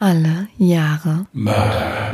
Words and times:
Alle 0.00 0.46
Jahre 0.58 1.26
Mörder. 1.32 2.12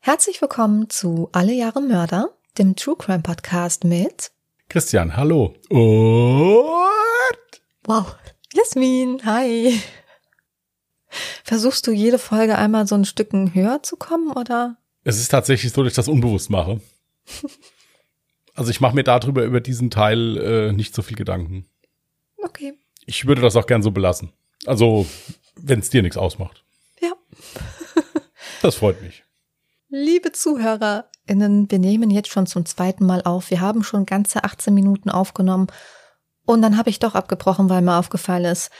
Herzlich 0.00 0.40
willkommen 0.40 0.88
zu 0.90 1.28
Alle 1.32 1.52
Jahre 1.52 1.80
Mörder, 1.80 2.30
dem 2.58 2.76
True 2.76 2.96
Crime 2.96 3.22
Podcast 3.22 3.84
mit 3.84 4.32
Christian, 4.68 5.16
hallo. 5.16 5.54
Und 5.68 5.82
Wow, 7.84 8.16
Jasmin, 8.54 9.20
hi. 9.24 9.78
Versuchst 11.44 11.86
du 11.86 11.92
jede 11.92 12.18
Folge 12.18 12.56
einmal 12.56 12.86
so 12.86 12.94
ein 12.94 13.04
Stücken 13.04 13.54
höher 13.54 13.82
zu 13.82 13.96
kommen 13.96 14.30
oder? 14.32 14.76
es 15.06 15.18
ist 15.18 15.28
tatsächlich 15.28 15.70
so, 15.72 15.82
dass 15.82 15.92
ich 15.92 15.96
das 15.96 16.08
unbewusst 16.08 16.48
mache. 16.48 16.80
Also 18.54 18.70
ich 18.70 18.80
mache 18.80 18.94
mir 18.94 19.04
darüber 19.04 19.44
über 19.44 19.60
diesen 19.60 19.90
Teil 19.90 20.36
äh, 20.36 20.72
nicht 20.72 20.94
so 20.94 21.02
viel 21.02 21.16
Gedanken. 21.16 21.66
Okay. 22.38 22.74
Ich 23.06 23.26
würde 23.26 23.42
das 23.42 23.56
auch 23.56 23.66
gern 23.66 23.82
so 23.82 23.90
belassen. 23.90 24.32
Also, 24.66 25.06
wenn 25.56 25.80
es 25.80 25.90
dir 25.90 26.02
nichts 26.02 26.16
ausmacht. 26.16 26.64
Ja. 27.00 27.12
Das 28.62 28.76
freut 28.76 29.02
mich. 29.02 29.24
Liebe 29.90 30.32
ZuhörerInnen, 30.32 31.70
wir 31.70 31.78
nehmen 31.78 32.10
jetzt 32.10 32.30
schon 32.30 32.46
zum 32.46 32.64
zweiten 32.64 33.04
Mal 33.04 33.20
auf. 33.22 33.50
Wir 33.50 33.60
haben 33.60 33.84
schon 33.84 34.06
ganze 34.06 34.42
18 34.42 34.72
Minuten 34.72 35.10
aufgenommen. 35.10 35.66
Und 36.46 36.62
dann 36.62 36.78
habe 36.78 36.88
ich 36.88 36.98
doch 36.98 37.14
abgebrochen, 37.14 37.68
weil 37.68 37.82
mir 37.82 37.98
aufgefallen 37.98 38.46
ist, 38.46 38.70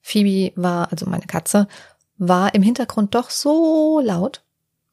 Phoebe 0.00 0.52
war, 0.54 0.92
also 0.92 1.06
meine 1.10 1.26
Katze, 1.26 1.66
war 2.18 2.54
im 2.54 2.62
Hintergrund 2.62 3.14
doch 3.16 3.30
so 3.30 4.00
laut, 4.00 4.44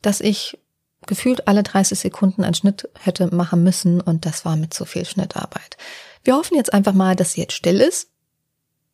dass 0.02 0.20
ich 0.20 0.58
gefühlt 1.06 1.48
alle 1.48 1.64
30 1.64 1.98
Sekunden 1.98 2.44
einen 2.44 2.54
Schnitt 2.54 2.90
hätte 3.00 3.34
machen 3.34 3.64
müssen 3.64 4.02
und 4.02 4.26
das 4.26 4.46
war 4.46 4.56
mit 4.56 4.74
zu 4.74 4.86
viel 4.86 5.06
Schnittarbeit. 5.06 5.78
Wir 6.24 6.36
hoffen 6.36 6.56
jetzt 6.56 6.74
einfach 6.74 6.94
mal, 6.94 7.16
dass 7.16 7.34
sie 7.34 7.42
jetzt 7.42 7.54
still 7.54 7.80
ist. 7.80 8.10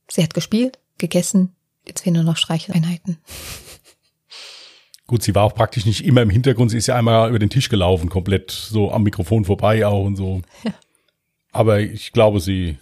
Sie 0.09 0.23
hat 0.23 0.33
gespielt, 0.33 0.79
gegessen, 0.97 1.55
jetzt 1.87 2.01
fehlen 2.01 2.15
nur 2.15 2.23
noch 2.23 2.37
Streicheleinheiten. 2.37 3.17
Gut, 5.07 5.21
sie 5.21 5.35
war 5.35 5.43
auch 5.43 5.53
praktisch 5.53 5.85
nicht 5.85 6.03
immer 6.03 6.23
im 6.23 6.31
Hintergrund. 6.31 6.71
Sie 6.71 6.77
ist 6.77 6.87
ja 6.87 6.95
einmal 6.95 7.29
über 7.29 7.37
den 7.37 7.51
Tisch 7.51 7.69
gelaufen, 7.69 8.09
komplett 8.09 8.49
so 8.49 8.91
am 8.91 9.03
Mikrofon 9.03 9.45
vorbei 9.45 9.85
auch 9.85 10.03
und 10.03 10.15
so. 10.15 10.41
Ja. 10.63 10.73
Aber 11.51 11.79
ich 11.79 12.11
glaube, 12.11 12.39
sie 12.39 12.79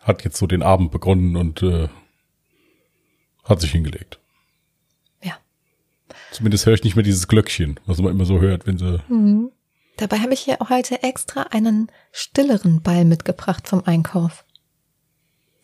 hat 0.00 0.22
jetzt 0.24 0.36
so 0.36 0.46
den 0.46 0.62
Abend 0.62 0.92
begonnen 0.92 1.34
und 1.34 1.62
äh, 1.62 1.88
hat 3.42 3.60
sich 3.60 3.72
hingelegt. 3.72 4.20
Zumindest 6.34 6.66
höre 6.66 6.74
ich 6.74 6.82
nicht 6.82 6.96
mehr 6.96 7.04
dieses 7.04 7.28
Glöckchen, 7.28 7.78
was 7.86 7.98
man 7.98 8.10
immer 8.10 8.24
so 8.24 8.40
hört, 8.40 8.66
wenn 8.66 8.76
sie. 8.76 9.00
Mhm. 9.08 9.52
Dabei 9.96 10.18
habe 10.18 10.34
ich 10.34 10.40
hier 10.40 10.58
heute 10.68 11.04
extra 11.04 11.42
einen 11.52 11.92
stilleren 12.10 12.82
Ball 12.82 13.04
mitgebracht 13.04 13.68
vom 13.68 13.84
Einkauf. 13.84 14.44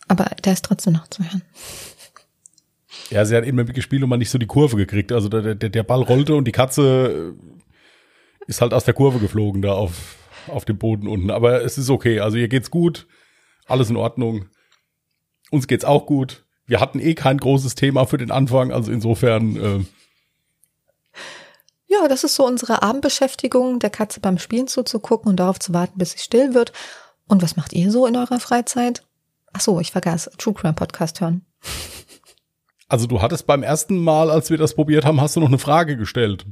Aber 0.07 0.31
der 0.45 0.53
ist 0.53 0.63
trotzdem 0.63 0.93
noch 0.93 1.07
zu 1.07 1.23
hören. 1.23 1.41
Ja, 3.09 3.25
sie 3.25 3.35
hat 3.35 3.43
eben 3.43 3.65
gespielt 3.65 4.01
und 4.01 4.07
man 4.07 4.19
nicht 4.19 4.29
so 4.29 4.37
die 4.37 4.47
Kurve 4.47 4.77
gekriegt. 4.77 5.11
Also 5.11 5.27
der, 5.27 5.55
der, 5.55 5.69
der 5.69 5.83
Ball 5.83 6.01
rollte 6.03 6.35
und 6.35 6.45
die 6.45 6.53
Katze 6.53 7.33
äh, 7.35 8.47
ist 8.47 8.61
halt 8.61 8.73
aus 8.73 8.85
der 8.85 8.93
Kurve 8.93 9.19
geflogen 9.19 9.61
da 9.61 9.73
auf, 9.73 10.15
auf 10.47 10.63
dem 10.63 10.77
Boden 10.77 11.05
unten. 11.05 11.31
Aber 11.31 11.65
es 11.65 11.77
ist 11.77 11.89
okay. 11.89 12.21
Also 12.21 12.37
ihr 12.37 12.47
geht's 12.47 12.71
gut. 12.71 13.07
Alles 13.65 13.89
in 13.89 13.97
Ordnung. 13.97 14.45
Uns 15.49 15.67
geht's 15.67 15.83
auch 15.83 16.05
gut. 16.05 16.45
Wir 16.65 16.79
hatten 16.79 16.99
eh 16.99 17.13
kein 17.13 17.39
großes 17.39 17.75
Thema 17.75 18.05
für 18.05 18.17
den 18.17 18.31
Anfang. 18.31 18.71
Also 18.71 18.89
insofern, 18.89 19.55
äh, 19.57 19.83
Ja, 21.91 22.07
das 22.07 22.23
ist 22.23 22.35
so 22.35 22.45
unsere 22.47 22.83
Abendbeschäftigung, 22.83 23.79
der 23.79 23.89
Katze 23.89 24.21
beim 24.21 24.37
Spielen 24.37 24.67
zuzugucken 24.67 25.29
und 25.29 25.35
darauf 25.35 25.59
zu 25.59 25.73
warten, 25.73 25.97
bis 25.97 26.11
sie 26.11 26.19
still 26.19 26.53
wird. 26.53 26.71
Und 27.27 27.41
was 27.41 27.57
macht 27.57 27.73
ihr 27.73 27.91
so 27.91 28.05
in 28.05 28.15
eurer 28.15 28.39
Freizeit? 28.39 29.03
Ach 29.51 29.59
so, 29.59 29.77
ich 29.81 29.91
vergaß, 29.91 30.29
True 30.37 30.53
Crime 30.53 30.73
Podcast 30.73 31.19
hören. 31.19 31.45
also 32.87 33.07
du 33.07 33.21
hattest 33.21 33.45
beim 33.45 33.61
ersten 33.61 33.97
Mal, 33.97 34.31
als 34.31 34.49
wir 34.49 34.57
das 34.57 34.75
probiert 34.75 35.03
haben, 35.03 35.19
hast 35.19 35.35
du 35.35 35.41
noch 35.41 35.49
eine 35.49 35.59
Frage 35.59 35.97
gestellt. 35.97 36.45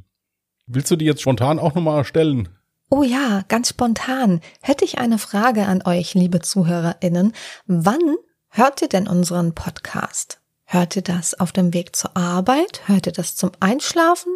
Willst 0.68 0.92
du 0.92 0.98
die 0.98 1.06
jetzt 1.06 1.22
spontan 1.22 1.58
auch 1.58 1.74
nochmal 1.74 2.04
stellen? 2.04 2.50
Oh 2.90 3.04
ja, 3.04 3.44
ganz 3.48 3.70
spontan 3.70 4.42
hätte 4.62 4.84
ich 4.84 4.98
eine 4.98 5.20
Frage 5.20 5.68
an 5.68 5.82
euch, 5.86 6.16
liebe 6.16 6.42
ZuhörerInnen. 6.42 7.32
Wann 7.66 8.18
hört 8.50 8.82
ihr 8.82 8.90
denn 8.90 9.08
unseren 9.08 9.56
Podcast? 9.56 10.42
Hört 10.66 10.98
ihr 10.98 11.02
das 11.02 11.40
auf 11.40 11.54
dem 11.54 11.74
Weg 11.74 11.96
zur 11.96 12.18
Arbeit? 12.18 12.82
Hört 12.88 13.08
ihr 13.08 13.14
das 13.14 13.38
zum 13.38 13.52
Einschlafen? 13.62 14.36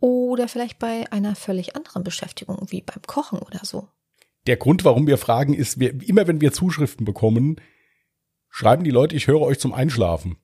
Oder 0.00 0.48
vielleicht 0.48 0.78
bei 0.78 1.10
einer 1.10 1.34
völlig 1.34 1.74
anderen 1.74 2.04
Beschäftigung, 2.04 2.58
wie 2.70 2.82
beim 2.82 3.02
Kochen 3.06 3.38
oder 3.38 3.60
so? 3.64 3.88
Der 4.46 4.56
Grund, 4.56 4.84
warum 4.84 5.06
wir 5.06 5.18
fragen, 5.18 5.54
ist, 5.54 5.80
wir, 5.80 6.00
immer 6.02 6.26
wenn 6.26 6.40
wir 6.40 6.52
Zuschriften 6.52 7.04
bekommen, 7.04 7.56
schreiben 8.48 8.84
die 8.84 8.90
Leute, 8.90 9.16
ich 9.16 9.26
höre 9.26 9.40
euch 9.40 9.58
zum 9.58 9.74
Einschlafen. 9.74 10.36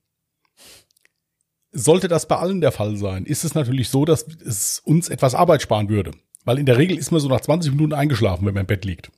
Sollte 1.71 2.07
das 2.07 2.27
bei 2.27 2.37
allen 2.37 2.61
der 2.61 2.71
Fall 2.71 2.97
sein, 2.97 3.25
ist 3.25 3.43
es 3.43 3.55
natürlich 3.55 3.89
so, 3.89 4.05
dass 4.05 4.27
es 4.45 4.79
uns 4.79 5.09
etwas 5.09 5.35
Arbeit 5.35 5.61
sparen 5.61 5.89
würde. 5.89 6.11
Weil 6.43 6.59
in 6.59 6.65
der 6.65 6.77
Regel 6.77 6.97
ist 6.97 7.11
man 7.11 7.19
so 7.19 7.27
nach 7.27 7.41
20 7.41 7.71
Minuten 7.71 7.93
eingeschlafen, 7.93 8.45
wenn 8.45 8.53
man 8.53 8.61
im 8.61 8.67
Bett 8.67 8.85
liegt. 8.85 9.11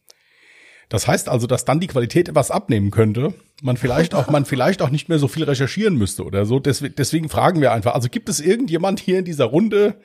Das 0.90 1.06
heißt 1.08 1.28
also, 1.28 1.48
dass 1.48 1.66
dann 1.66 1.82
die 1.82 1.88
Qualität 1.88 2.30
etwas 2.30 2.50
abnehmen 2.50 2.92
könnte, 2.92 3.34
man 3.62 3.76
vielleicht 3.76 4.16
auch, 4.16 4.30
man 4.30 4.46
vielleicht 4.46 4.82
auch 4.82 4.90
nicht 4.90 5.10
mehr 5.10 5.20
so 5.20 5.28
viel 5.28 5.44
recherchieren 5.44 5.98
müsste 5.98 6.24
oder 6.24 6.46
so. 6.46 6.60
Deswegen, 6.60 6.96
deswegen 6.96 7.30
fragen 7.30 7.60
wir 7.60 7.74
einfach. 7.74 7.94
Also 7.94 8.08
gibt 8.08 8.30
es 8.30 8.40
irgendjemand 8.40 9.02
hier 9.02 9.20
in 9.20 9.26
dieser 9.26 9.46
Runde, 9.46 10.00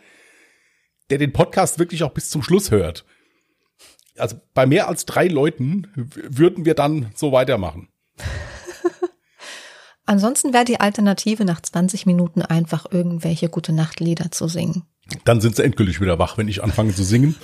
der 1.12 1.18
den 1.18 1.34
Podcast 1.34 1.78
wirklich 1.78 2.04
auch 2.04 2.14
bis 2.14 2.30
zum 2.30 2.42
Schluss 2.42 2.70
hört? 2.70 3.04
Also 4.16 4.40
bei 4.54 4.64
mehr 4.64 4.88
als 4.88 5.04
drei 5.04 5.28
Leuten 5.28 5.88
würden 5.94 6.64
wir 6.64 6.72
dann 6.72 7.12
so 7.14 7.32
weitermachen. 7.32 7.90
Ansonsten 10.06 10.54
wäre 10.54 10.64
die 10.64 10.80
Alternative, 10.80 11.44
nach 11.44 11.60
20 11.60 12.06
Minuten 12.06 12.40
einfach 12.40 12.86
irgendwelche 12.90 13.50
gute 13.50 13.74
Nachtlieder 13.74 14.30
zu 14.30 14.48
singen. 14.48 14.84
Dann 15.26 15.42
sind 15.42 15.54
sie 15.56 15.64
endgültig 15.64 16.00
wieder 16.00 16.18
wach, 16.18 16.38
wenn 16.38 16.48
ich 16.48 16.64
anfange 16.64 16.94
zu 16.94 17.04
singen. 17.04 17.36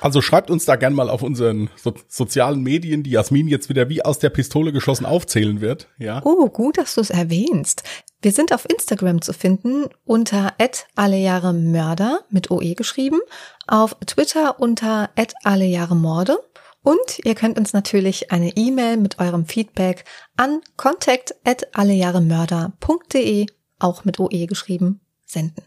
Also 0.00 0.22
schreibt 0.22 0.48
uns 0.48 0.64
da 0.64 0.76
gern 0.76 0.94
mal 0.94 1.10
auf 1.10 1.22
unseren 1.22 1.70
so 1.74 1.92
sozialen 2.06 2.62
Medien, 2.62 3.02
die 3.02 3.10
Jasmin 3.10 3.48
jetzt 3.48 3.68
wieder 3.68 3.88
wie 3.88 4.04
aus 4.04 4.20
der 4.20 4.30
Pistole 4.30 4.72
geschossen 4.72 5.06
aufzählen 5.06 5.60
wird. 5.60 5.88
Ja. 5.98 6.22
Oh, 6.24 6.48
gut, 6.48 6.78
dass 6.78 6.94
du 6.94 7.00
es 7.00 7.10
erwähnst. 7.10 7.82
Wir 8.22 8.32
sind 8.32 8.54
auf 8.54 8.66
Instagram 8.70 9.20
zu 9.20 9.32
finden 9.32 9.86
unter 10.04 10.54
allejahremörder 10.94 12.20
mit 12.30 12.52
OE 12.52 12.74
geschrieben, 12.74 13.18
auf 13.66 13.96
Twitter 14.06 14.60
unter 14.60 15.10
allejahremorde 15.42 16.38
und 16.82 17.18
ihr 17.24 17.34
könnt 17.34 17.58
uns 17.58 17.72
natürlich 17.72 18.30
eine 18.30 18.56
E-Mail 18.56 18.96
mit 18.96 19.18
eurem 19.18 19.46
Feedback 19.46 20.04
an 20.36 20.60
contact@allejahremörder.de 20.76 23.46
auch 23.80 24.04
mit 24.04 24.20
OE 24.20 24.46
geschrieben 24.46 25.00
senden. 25.26 25.64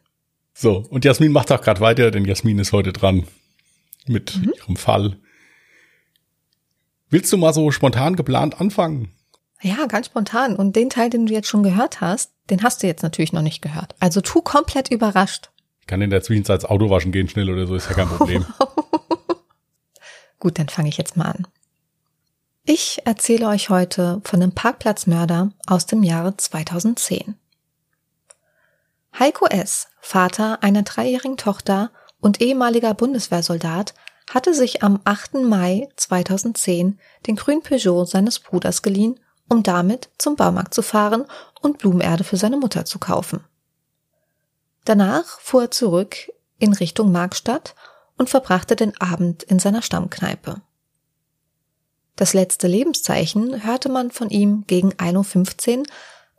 So, 0.54 0.86
und 0.90 1.04
Jasmin 1.04 1.34
macht 1.34 1.52
auch 1.52 1.62
gerade 1.62 1.82
weiter, 1.82 2.10
denn 2.10 2.24
Jasmin 2.24 2.60
ist 2.60 2.72
heute 2.72 2.94
dran 2.94 3.28
mit 4.08 4.40
ihrem 4.42 4.78
Fall. 4.78 5.18
Willst 7.10 7.34
du 7.34 7.38
mal 7.38 7.54
so 7.54 7.70
spontan 7.72 8.16
geplant 8.16 8.62
anfangen? 8.62 9.12
Ja, 9.62 9.88
ganz 9.88 10.06
spontan. 10.06 10.56
Und 10.56 10.78
den 10.78 10.90
Teil, 10.90 11.10
den 11.10 11.26
du 11.26 11.34
jetzt 11.34 11.48
schon 11.48 11.64
gehört 11.64 12.00
hast, 12.00 12.32
den 12.50 12.64
hast 12.64 12.84
du 12.84 12.88
jetzt 12.88 13.04
natürlich 13.04 13.34
noch 13.34 13.42
nicht 13.42 13.62
gehört. 13.62 13.96
Also 14.00 14.22
tu 14.22 14.42
komplett 14.42 14.92
überrascht. 14.92 15.50
Ich 15.82 15.88
kann 15.88 16.02
in 16.02 16.10
der 16.10 16.22
Zwischenzeit 16.22 16.64
das 16.64 16.70
Auto 16.70 16.90
waschen 16.90 17.12
gehen 17.12 17.30
schnell 17.30 17.50
oder 17.50 17.68
so, 17.68 17.76
ist 17.76 17.90
ja 17.90 17.96
kein 17.96 18.08
Problem. 18.08 18.46
Gut, 20.40 20.60
dann 20.60 20.70
fange 20.70 20.90
ich 20.90 20.98
jetzt 20.98 21.18
mal 21.18 21.26
an. 21.26 21.48
Ich 22.66 23.02
erzähle 23.06 23.48
euch 23.48 23.70
heute 23.70 24.22
von 24.24 24.40
dem 24.40 24.52
Parkplatzmörder 24.52 25.52
aus 25.68 25.86
dem 25.86 26.02
Jahre 26.02 26.36
2010. 26.36 27.36
Heiko 29.20 29.46
S., 29.46 29.88
Vater 30.02 30.64
einer 30.64 30.82
dreijährigen 30.82 31.38
Tochter 31.38 31.92
und 32.20 32.42
ehemaliger 32.42 32.94
Bundeswehrsoldat, 32.96 33.94
hatte 34.32 34.54
sich 34.54 34.84
am 34.84 35.00
8. 35.04 35.36
Mai 35.36 35.88
2010 35.96 37.00
den 37.28 37.36
grünen 37.36 37.62
Peugeot 37.62 38.06
seines 38.06 38.40
Bruders 38.40 38.82
geliehen, 38.82 39.20
um 39.48 39.62
damit 39.62 40.10
zum 40.18 40.36
Baumarkt 40.36 40.74
zu 40.74 40.82
fahren 40.82 41.26
und 41.66 41.80
Blumenerde 41.80 42.24
für 42.24 42.38
seine 42.38 42.58
Mutter 42.58 42.86
zu 42.86 43.00
kaufen. 43.00 43.44
Danach 44.86 45.40
fuhr 45.40 45.64
er 45.64 45.72
zurück 45.72 46.16
in 46.60 46.72
Richtung 46.74 47.12
Markstadt 47.12 47.76
und 48.18 48.30
verbrachte 48.30 48.76
den 48.76 48.96
Abend 49.02 49.44
in 49.44 49.60
seiner 49.60 49.82
Stammkneipe. 49.82 50.62
Das 52.16 52.34
letzte 52.34 52.68
Lebenszeichen 52.68 53.66
hörte 53.66 53.90
man 53.90 54.12
von 54.12 54.30
ihm 54.30 54.64
gegen 54.68 54.94
1.15 54.94 55.80
Uhr, 55.80 55.86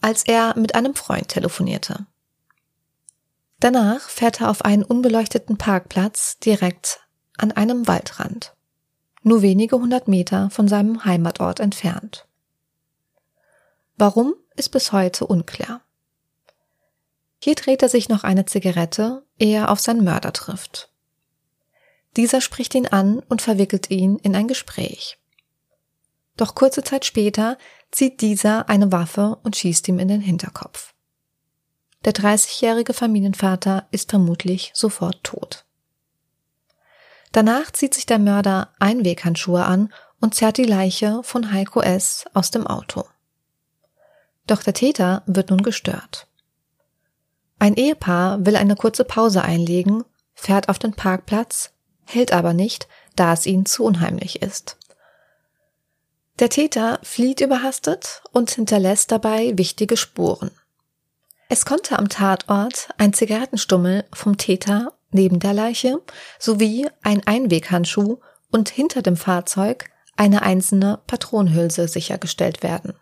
als 0.00 0.24
er 0.24 0.56
mit 0.56 0.74
einem 0.74 0.94
Freund 0.94 1.28
telefonierte. 1.28 2.06
Danach 3.60 4.08
fährt 4.08 4.40
er 4.40 4.50
auf 4.50 4.64
einen 4.64 4.84
unbeleuchteten 4.84 5.58
Parkplatz 5.58 6.38
direkt 6.38 7.00
an 7.36 7.52
einem 7.52 7.86
Waldrand, 7.86 8.54
nur 9.22 9.42
wenige 9.42 9.76
hundert 9.76 10.08
Meter 10.08 10.50
von 10.50 10.68
seinem 10.68 11.04
Heimatort 11.04 11.60
entfernt. 11.60 12.26
Warum 13.96 14.34
ist 14.56 14.70
bis 14.70 14.92
heute 14.92 15.26
unklar. 15.26 15.82
Hier 17.38 17.54
dreht 17.54 17.82
er 17.82 17.88
sich 17.88 18.08
noch 18.08 18.24
eine 18.24 18.46
Zigarette, 18.46 19.24
ehe 19.38 19.58
er 19.58 19.70
auf 19.70 19.80
seinen 19.80 20.04
Mörder 20.04 20.32
trifft. 20.32 20.90
Dieser 22.16 22.40
spricht 22.40 22.74
ihn 22.74 22.86
an 22.86 23.20
und 23.28 23.42
verwickelt 23.42 23.90
ihn 23.90 24.16
in 24.16 24.34
ein 24.34 24.48
Gespräch. 24.48 25.18
Doch 26.36 26.54
kurze 26.54 26.82
Zeit 26.82 27.04
später 27.04 27.58
zieht 27.90 28.20
dieser 28.20 28.68
eine 28.68 28.90
Waffe 28.92 29.38
und 29.42 29.56
schießt 29.56 29.88
ihm 29.88 29.98
in 29.98 30.08
den 30.08 30.20
Hinterkopf. 30.20 30.94
Der 32.04 32.14
30-jährige 32.14 32.92
Familienvater 32.92 33.86
ist 33.90 34.10
vermutlich 34.10 34.70
sofort 34.74 35.24
tot. 35.24 35.64
Danach 37.32 37.70
zieht 37.72 37.94
sich 37.94 38.06
der 38.06 38.18
Mörder 38.18 38.72
Einweghandschuhe 38.78 39.64
an 39.64 39.92
und 40.20 40.34
zerrt 40.34 40.56
die 40.56 40.64
Leiche 40.64 41.22
von 41.22 41.52
Heiko 41.52 41.80
S. 41.80 42.24
aus 42.32 42.50
dem 42.50 42.66
Auto. 42.66 43.04
Doch 44.46 44.62
der 44.62 44.74
Täter 44.74 45.22
wird 45.26 45.50
nun 45.50 45.62
gestört. 45.62 46.28
Ein 47.58 47.74
Ehepaar 47.74 48.44
will 48.44 48.56
eine 48.56 48.76
kurze 48.76 49.04
Pause 49.04 49.42
einlegen, 49.42 50.04
fährt 50.34 50.68
auf 50.68 50.78
den 50.78 50.92
Parkplatz, 50.92 51.72
hält 52.04 52.32
aber 52.32 52.52
nicht, 52.52 52.86
da 53.16 53.32
es 53.32 53.46
ihnen 53.46 53.66
zu 53.66 53.84
unheimlich 53.84 54.42
ist. 54.42 54.76
Der 56.38 56.50
Täter 56.50 57.00
flieht 57.02 57.40
überhastet 57.40 58.22
und 58.32 58.50
hinterlässt 58.50 59.10
dabei 59.10 59.56
wichtige 59.56 59.96
Spuren. 59.96 60.50
Es 61.48 61.64
konnte 61.64 61.98
am 61.98 62.08
Tatort 62.08 62.90
ein 62.98 63.14
Zigarettenstummel 63.14 64.04
vom 64.12 64.36
Täter 64.36 64.92
neben 65.10 65.40
der 65.40 65.54
Leiche 65.54 66.02
sowie 66.38 66.88
ein 67.02 67.26
Einweghandschuh 67.26 68.18
und 68.50 68.68
hinter 68.68 69.00
dem 69.00 69.16
Fahrzeug 69.16 69.88
eine 70.16 70.42
einzelne 70.42 70.98
Patronhülse 71.06 71.88
sichergestellt 71.88 72.62
werden. 72.62 72.94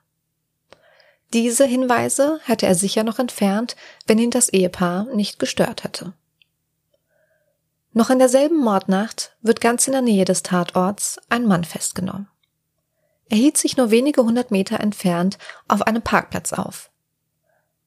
Diese 1.34 1.66
Hinweise 1.66 2.38
hätte 2.44 2.64
er 2.66 2.76
sicher 2.76 3.02
noch 3.02 3.18
entfernt, 3.18 3.74
wenn 4.06 4.18
ihn 4.18 4.30
das 4.30 4.50
Ehepaar 4.50 5.06
nicht 5.06 5.40
gestört 5.40 5.82
hätte. 5.82 6.12
Noch 7.92 8.08
in 8.08 8.20
derselben 8.20 8.58
Mordnacht 8.58 9.36
wird 9.42 9.60
ganz 9.60 9.88
in 9.88 9.94
der 9.94 10.02
Nähe 10.02 10.24
des 10.24 10.44
Tatorts 10.44 11.18
ein 11.30 11.44
Mann 11.44 11.64
festgenommen. 11.64 12.28
Er 13.30 13.36
hielt 13.36 13.56
sich 13.56 13.76
nur 13.76 13.90
wenige 13.90 14.22
hundert 14.22 14.52
Meter 14.52 14.78
entfernt 14.78 15.38
auf 15.66 15.82
einem 15.82 16.02
Parkplatz 16.02 16.52
auf. 16.52 16.90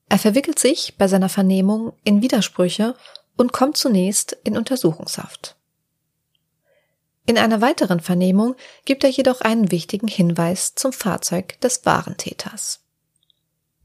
Er 0.09 0.19
verwickelt 0.19 0.59
sich 0.59 0.97
bei 0.97 1.07
seiner 1.07 1.29
Vernehmung 1.29 1.93
in 2.03 2.21
Widersprüche 2.21 2.95
und 3.37 3.53
kommt 3.53 3.77
zunächst 3.77 4.33
in 4.43 4.57
Untersuchungshaft. 4.57 5.55
In 7.25 7.37
einer 7.37 7.61
weiteren 7.61 8.01
Vernehmung 8.01 8.57
gibt 8.83 9.05
er 9.05 9.09
jedoch 9.09 9.39
einen 9.39 9.71
wichtigen 9.71 10.09
Hinweis 10.09 10.75
zum 10.75 10.91
Fahrzeug 10.91 11.61
des 11.61 11.85
wahren 11.85 12.17
Täters. 12.17 12.86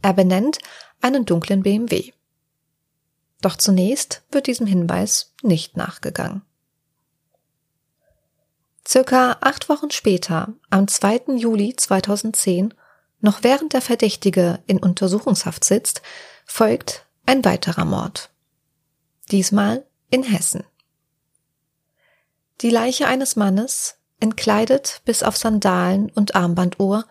Er 0.02 0.12
benennt 0.12 0.58
einen 1.00 1.24
dunklen 1.24 1.62
BMW. 1.62 2.12
Doch 3.40 3.56
zunächst 3.56 4.22
wird 4.30 4.46
diesem 4.46 4.66
Hinweis 4.66 5.32
nicht 5.42 5.76
nachgegangen. 5.76 6.42
Circa 8.86 9.36
acht 9.40 9.68
Wochen 9.68 9.90
später, 9.90 10.52
am 10.70 10.88
2. 10.88 11.36
Juli 11.36 11.74
2010, 11.76 12.74
noch 13.20 13.44
während 13.44 13.72
der 13.72 13.80
Verdächtige 13.80 14.58
in 14.66 14.78
Untersuchungshaft 14.78 15.64
sitzt, 15.64 16.02
folgt 16.44 17.06
ein 17.24 17.44
weiterer 17.44 17.84
Mord. 17.84 18.30
Diesmal 19.30 19.86
in 20.10 20.24
Hessen. 20.24 20.64
Die 22.60 22.70
Leiche 22.70 23.06
eines 23.06 23.36
Mannes, 23.36 23.96
entkleidet 24.20 25.02
bis 25.04 25.22
auf 25.22 25.36
Sandalen 25.36 26.10
und 26.10 26.34
Armbanduhr, 26.34 27.04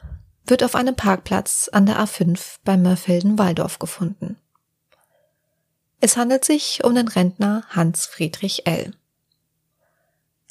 wird 0.45 0.63
auf 0.63 0.75
einem 0.75 0.95
Parkplatz 0.95 1.69
an 1.71 1.85
der 1.85 1.99
A5 1.99 2.57
bei 2.63 2.77
Mörfelden-Walldorf 2.77 3.79
gefunden. 3.79 4.37
Es 5.99 6.17
handelt 6.17 6.43
sich 6.43 6.83
um 6.83 6.95
den 6.95 7.07
Rentner 7.07 7.63
Hans 7.69 8.05
Friedrich 8.07 8.65
L. 8.65 8.93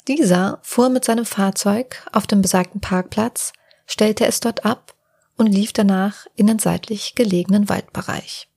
Dieser 0.07 0.59
fuhr 0.63 0.89
mit 0.89 1.05
seinem 1.05 1.25
Fahrzeug 1.25 2.05
auf 2.11 2.25
dem 2.25 2.41
besagten 2.41 2.81
Parkplatz, 2.81 3.53
stellte 3.85 4.25
es 4.25 4.39
dort 4.39 4.65
ab 4.65 4.95
und 5.37 5.47
lief 5.47 5.73
danach 5.73 6.25
in 6.35 6.47
den 6.47 6.59
seitlich 6.59 7.15
gelegenen 7.15 7.69
Waldbereich. 7.69 8.47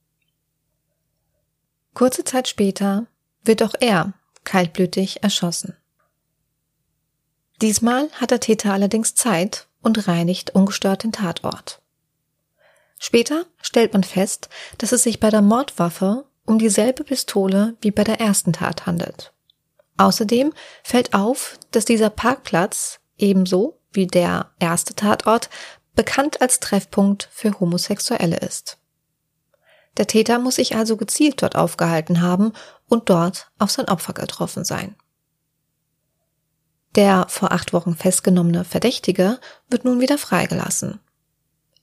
Kurze 1.95 2.25
Zeit 2.25 2.49
später 2.49 3.07
wird 3.43 3.63
auch 3.63 3.75
er 3.81 4.15
kaltblütig 4.45 5.23
erschossen. 5.23 5.77
Diesmal 7.61 8.11
hat 8.13 8.31
der 8.31 8.41
Täter 8.41 8.73
allerdings 8.73 9.15
Zeit 9.15 9.67
und 9.85 10.09
reinigt 10.09 10.51
ungestört 10.55 11.05
den 11.05 11.13
Tatort. 11.13 11.81
Später 12.99 13.45
stellt 13.61 13.93
man 13.93 14.05
fest, 14.05 14.49
dass 14.79 14.93
es 14.93 15.03
sich 15.03 15.21
bei 15.21 15.31
der 15.31 15.43
Mordwaffe 15.43 16.25
um 16.47 16.59
dieselbe 16.59 17.05
Pistole 17.05 17.77
wie 17.81 17.91
bei 17.91 18.05
der 18.05 18.21
ersten 18.21 18.53
Tat 18.53 18.87
handelt. 18.87 19.33
Außerdem 19.97 20.53
fällt 20.83 21.15
auf, 21.15 21.59
dass 21.71 21.85
dieser 21.85 22.11
Parkplatz 22.11 23.01
ebenso 23.17 23.79
wie 23.93 24.07
der 24.07 24.51
erste 24.59 24.95
Tatort 24.95 25.51
bekannt 25.95 26.41
als 26.41 26.61
Treffpunkt 26.61 27.29
für 27.33 27.61
Homosexuelle 27.61 28.39
ist. 28.39 28.79
Der 29.97 30.09
Täter 30.09 30.41
muss 30.41 30.57
sich 30.57 30.75
also 30.75 30.97
gezielt 30.97 31.43
dort 31.43 31.55
aufgehalten 31.55 32.21
haben 32.21 32.53
und 32.89 33.09
dort 33.09 33.53
auf 33.59 33.71
sein 33.71 33.89
Opfer 33.89 34.13
getroffen 34.13 34.65
sein. 34.65 34.97
Der 36.95 37.27
vor 37.29 37.53
acht 37.53 37.73
Wochen 37.73 37.97
festgenommene 37.97 38.65
Verdächtige 38.65 39.39
wird 39.69 39.85
nun 39.85 40.01
wieder 40.01 40.19
freigelassen. 40.19 41.01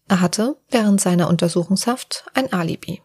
Er 0.07 0.21
hatte 0.21 0.57
während 0.69 1.01
seiner 1.01 1.27
Untersuchungshaft 1.27 2.25
ein 2.33 2.51
Alibi. 2.53 3.01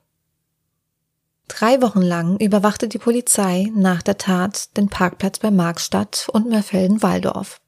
Drei 1.49 1.81
Wochen 1.81 2.03
lang 2.03 2.39
überwachte 2.39 2.89
die 2.89 2.99
Polizei 2.99 3.71
nach 3.75 4.03
der 4.03 4.19
Tat 4.19 4.77
den 4.77 4.89
Parkplatz 4.89 5.39
bei 5.39 5.51
Markstadt 5.51 6.29
und 6.33 6.49
Mörfelden-Walldorf, 6.49 7.61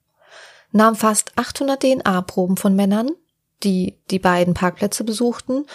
nahm 0.73 0.96
fast 0.96 1.37
800 1.37 1.81
DNA-Proben 1.81 2.56
von 2.56 2.75
Männern, 2.75 3.11
die 3.62 4.00
die 4.11 4.19
beiden 4.19 4.55
Parkplätze 4.55 5.05
besuchten, 5.05 5.67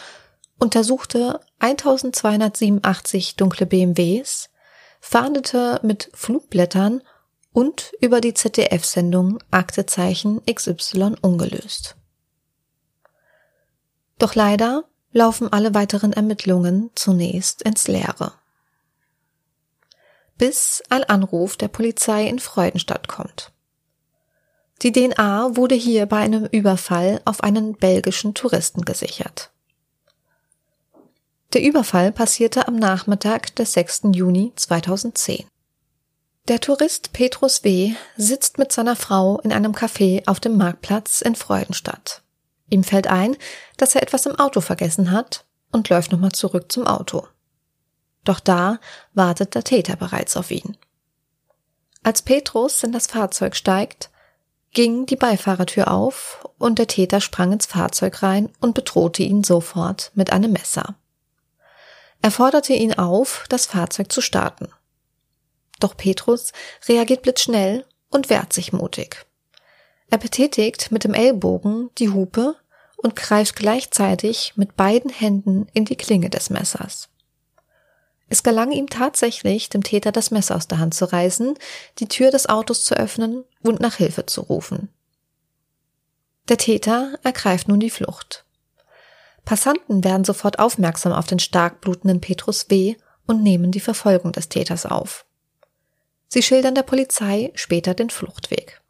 untersuchte 0.60 1.40
1287 1.60 3.36
dunkle 3.38 3.66
BMWs, 3.66 4.50
fahndete 5.00 5.80
mit 5.84 6.10
Flugblättern 6.14 7.02
und 7.54 7.94
über 8.02 8.20
die 8.20 8.34
ZDF-Sendung 8.34 9.40
Aktezeichen 9.52 10.42
XY 10.46 11.16
ungelöst. 11.22 11.96
Doch 14.20 14.36
leider 14.36 14.84
laufen 15.12 15.52
alle 15.54 15.74
weiteren 15.74 16.12
Ermittlungen 16.14 16.90
zunächst 16.96 17.62
ins 17.62 17.88
Leere. 17.88 18.34
Bis 20.38 20.82
ein 20.90 21.04
Anruf 21.04 21.56
der 21.56 21.68
Polizei 21.68 22.28
in 22.28 22.40
Freudenstadt 22.40 23.08
kommt. 23.08 23.52
Die 24.82 24.92
DNA 24.92 25.56
wurde 25.56 25.76
hier 25.76 26.08
bei 26.08 26.18
einem 26.18 26.46
Überfall 26.46 27.22
auf 27.24 27.44
einen 27.44 27.76
belgischen 27.76 28.34
Touristen 28.34 28.82
gesichert. 28.84 29.52
Der 31.54 31.62
Überfall 31.62 32.12
passierte 32.12 32.68
am 32.68 32.76
Nachmittag 32.76 33.56
des 33.56 33.74
6. 33.74 34.02
Juni 34.14 34.52
2010. 34.56 35.46
Der 36.50 36.60
Tourist 36.60 37.14
Petrus 37.14 37.64
W. 37.64 37.96
sitzt 38.18 38.58
mit 38.58 38.74
seiner 38.74 38.98
Frau 38.98 39.40
in 39.40 39.54
einem 39.54 39.72
Café 39.72 40.28
auf 40.28 40.42
dem 40.42 40.58
Marktplatz 40.58 41.22
in 41.22 41.36
Freudenstadt. 41.36 42.22
Ihm 42.70 42.84
fällt 42.84 43.08
ein, 43.08 43.38
dass 43.78 43.96
er 43.96 44.04
etwas 44.04 44.26
im 44.26 44.36
Auto 44.38 44.60
vergessen 44.60 45.12
hat 45.12 45.46
und 45.72 45.88
läuft 45.88 46.12
nochmal 46.12 46.34
zurück 46.34 46.70
zum 46.70 46.86
Auto. 46.86 47.26
Doch 48.26 48.42
da 48.42 48.80
wartet 49.14 49.56
der 49.56 49.64
Täter 49.64 49.96
bereits 49.96 50.36
auf 50.36 50.52
ihn. 50.52 50.76
Als 52.04 52.22
Petrus 52.22 52.84
in 52.84 52.92
das 52.92 53.08
Fahrzeug 53.08 53.56
steigt, 53.56 54.10
ging 54.72 55.06
die 55.06 55.16
Beifahrertür 55.16 55.90
auf 55.92 56.46
und 56.58 56.78
der 56.78 56.88
Täter 56.88 57.22
sprang 57.22 57.54
ins 57.54 57.68
Fahrzeug 57.68 58.22
rein 58.22 58.50
und 58.60 58.74
bedrohte 58.74 59.24
ihn 59.24 59.46
sofort 59.46 60.12
mit 60.14 60.34
einem 60.34 60.52
Messer. 60.52 60.96
Er 62.22 62.32
forderte 62.32 62.74
ihn 62.74 62.96
auf, 62.96 63.46
das 63.48 63.66
Fahrzeug 63.66 64.12
zu 64.12 64.20
starten. 64.20 64.68
Doch 65.84 65.98
Petrus 65.98 66.54
reagiert 66.88 67.24
blitzschnell 67.24 67.86
und 68.10 68.30
wehrt 68.30 68.54
sich 68.54 68.72
mutig. 68.72 69.26
Er 70.10 70.18
betätigt 70.18 70.94
mit 70.94 71.04
dem 71.04 71.14
Ellbogen 71.14 71.90
die 71.98 72.08
Hupe 72.08 72.56
und 72.96 73.18
greift 73.18 73.58
gleichzeitig 73.58 74.54
mit 74.56 74.78
beiden 74.78 75.12
Händen 75.12 75.68
in 75.74 75.84
die 75.84 75.98
Klinge 75.98 76.30
des 76.30 76.50
Messers. 76.50 77.10
Es 78.30 78.44
gelang 78.44 78.72
ihm 78.72 78.88
tatsächlich, 78.88 79.68
dem 79.68 79.84
Täter 79.84 80.14
das 80.14 80.32
Messer 80.32 80.56
aus 80.56 80.70
der 80.70 80.80
Hand 80.80 80.94
zu 80.94 81.04
reißen, 81.04 81.56
die 82.00 82.08
Tür 82.08 82.32
des 82.32 82.48
Autos 82.48 82.86
zu 82.86 82.96
öffnen 82.96 83.44
und 83.62 83.82
nach 83.82 83.96
Hilfe 83.96 84.26
zu 84.26 84.40
rufen. 84.40 84.88
Der 86.48 86.58
Täter 86.58 87.20
ergreift 87.24 87.68
nun 87.68 87.82
die 87.82 87.90
Flucht. 87.90 88.46
Passanten 89.44 90.06
werden 90.06 90.24
sofort 90.24 90.60
aufmerksam 90.60 91.12
auf 91.12 91.26
den 91.26 91.40
stark 91.40 91.82
blutenden 91.82 92.22
Petrus 92.22 92.70
W. 92.70 92.96
und 93.28 93.44
nehmen 93.44 93.72
die 93.72 93.82
Verfolgung 93.82 94.32
des 94.32 94.48
Täters 94.48 94.86
auf. 94.86 95.26
Sie 96.34 96.42
schildern 96.42 96.74
der 96.74 96.82
Polizei 96.82 97.52
später 97.54 97.94
den 97.94 98.10
Fluchtweg. 98.10 98.82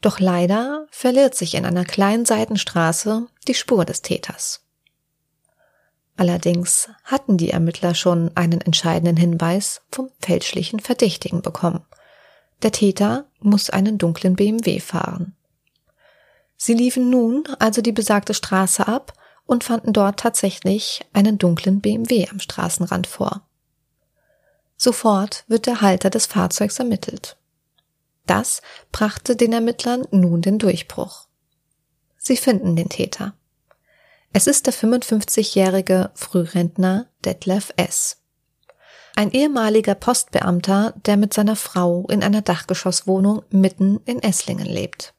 Doch 0.00 0.18
leider 0.18 0.88
verliert 0.90 1.36
sich 1.36 1.54
in 1.54 1.64
einer 1.64 1.84
kleinen 1.84 2.26
Seitenstraße 2.26 3.28
die 3.46 3.54
Spur 3.54 3.84
des 3.84 4.02
Täters. 4.02 4.66
Allerdings 6.16 6.88
hatten 7.04 7.36
die 7.36 7.50
Ermittler 7.50 7.94
schon 7.94 8.32
einen 8.34 8.60
entscheidenden 8.60 9.16
Hinweis 9.16 9.82
vom 9.92 10.10
fälschlichen 10.20 10.80
Verdächtigen 10.80 11.40
bekommen. 11.40 11.86
Der 12.62 12.72
Täter 12.72 13.26
muss 13.38 13.70
einen 13.70 13.96
dunklen 13.96 14.34
BMW 14.34 14.80
fahren. 14.80 15.36
Sie 16.56 16.74
liefen 16.74 17.10
nun 17.10 17.44
also 17.60 17.80
die 17.80 17.92
besagte 17.92 18.34
Straße 18.34 18.88
ab 18.88 19.12
und 19.46 19.62
fanden 19.62 19.92
dort 19.92 20.18
tatsächlich 20.18 21.02
einen 21.12 21.38
dunklen 21.38 21.80
BMW 21.80 22.26
am 22.28 22.40
Straßenrand 22.40 23.06
vor. 23.06 23.46
Sofort 24.82 25.44
wird 25.46 25.66
der 25.66 25.80
Halter 25.80 26.10
des 26.10 26.26
Fahrzeugs 26.26 26.80
ermittelt. 26.80 27.36
Das 28.26 28.62
brachte 28.90 29.36
den 29.36 29.52
Ermittlern 29.52 30.08
nun 30.10 30.42
den 30.42 30.58
Durchbruch. 30.58 31.28
Sie 32.18 32.36
finden 32.36 32.74
den 32.74 32.88
Täter. 32.88 33.32
Es 34.32 34.48
ist 34.48 34.66
der 34.66 34.74
55-jährige 34.74 36.10
Frührentner 36.14 37.06
Detlef 37.24 37.72
S. 37.76 38.22
Ein 39.14 39.30
ehemaliger 39.30 39.94
Postbeamter, 39.94 40.94
der 41.06 41.16
mit 41.16 41.32
seiner 41.32 41.54
Frau 41.54 42.08
in 42.08 42.24
einer 42.24 42.42
Dachgeschosswohnung 42.42 43.44
mitten 43.50 44.00
in 44.04 44.20
Esslingen 44.20 44.66
lebt. 44.66 45.14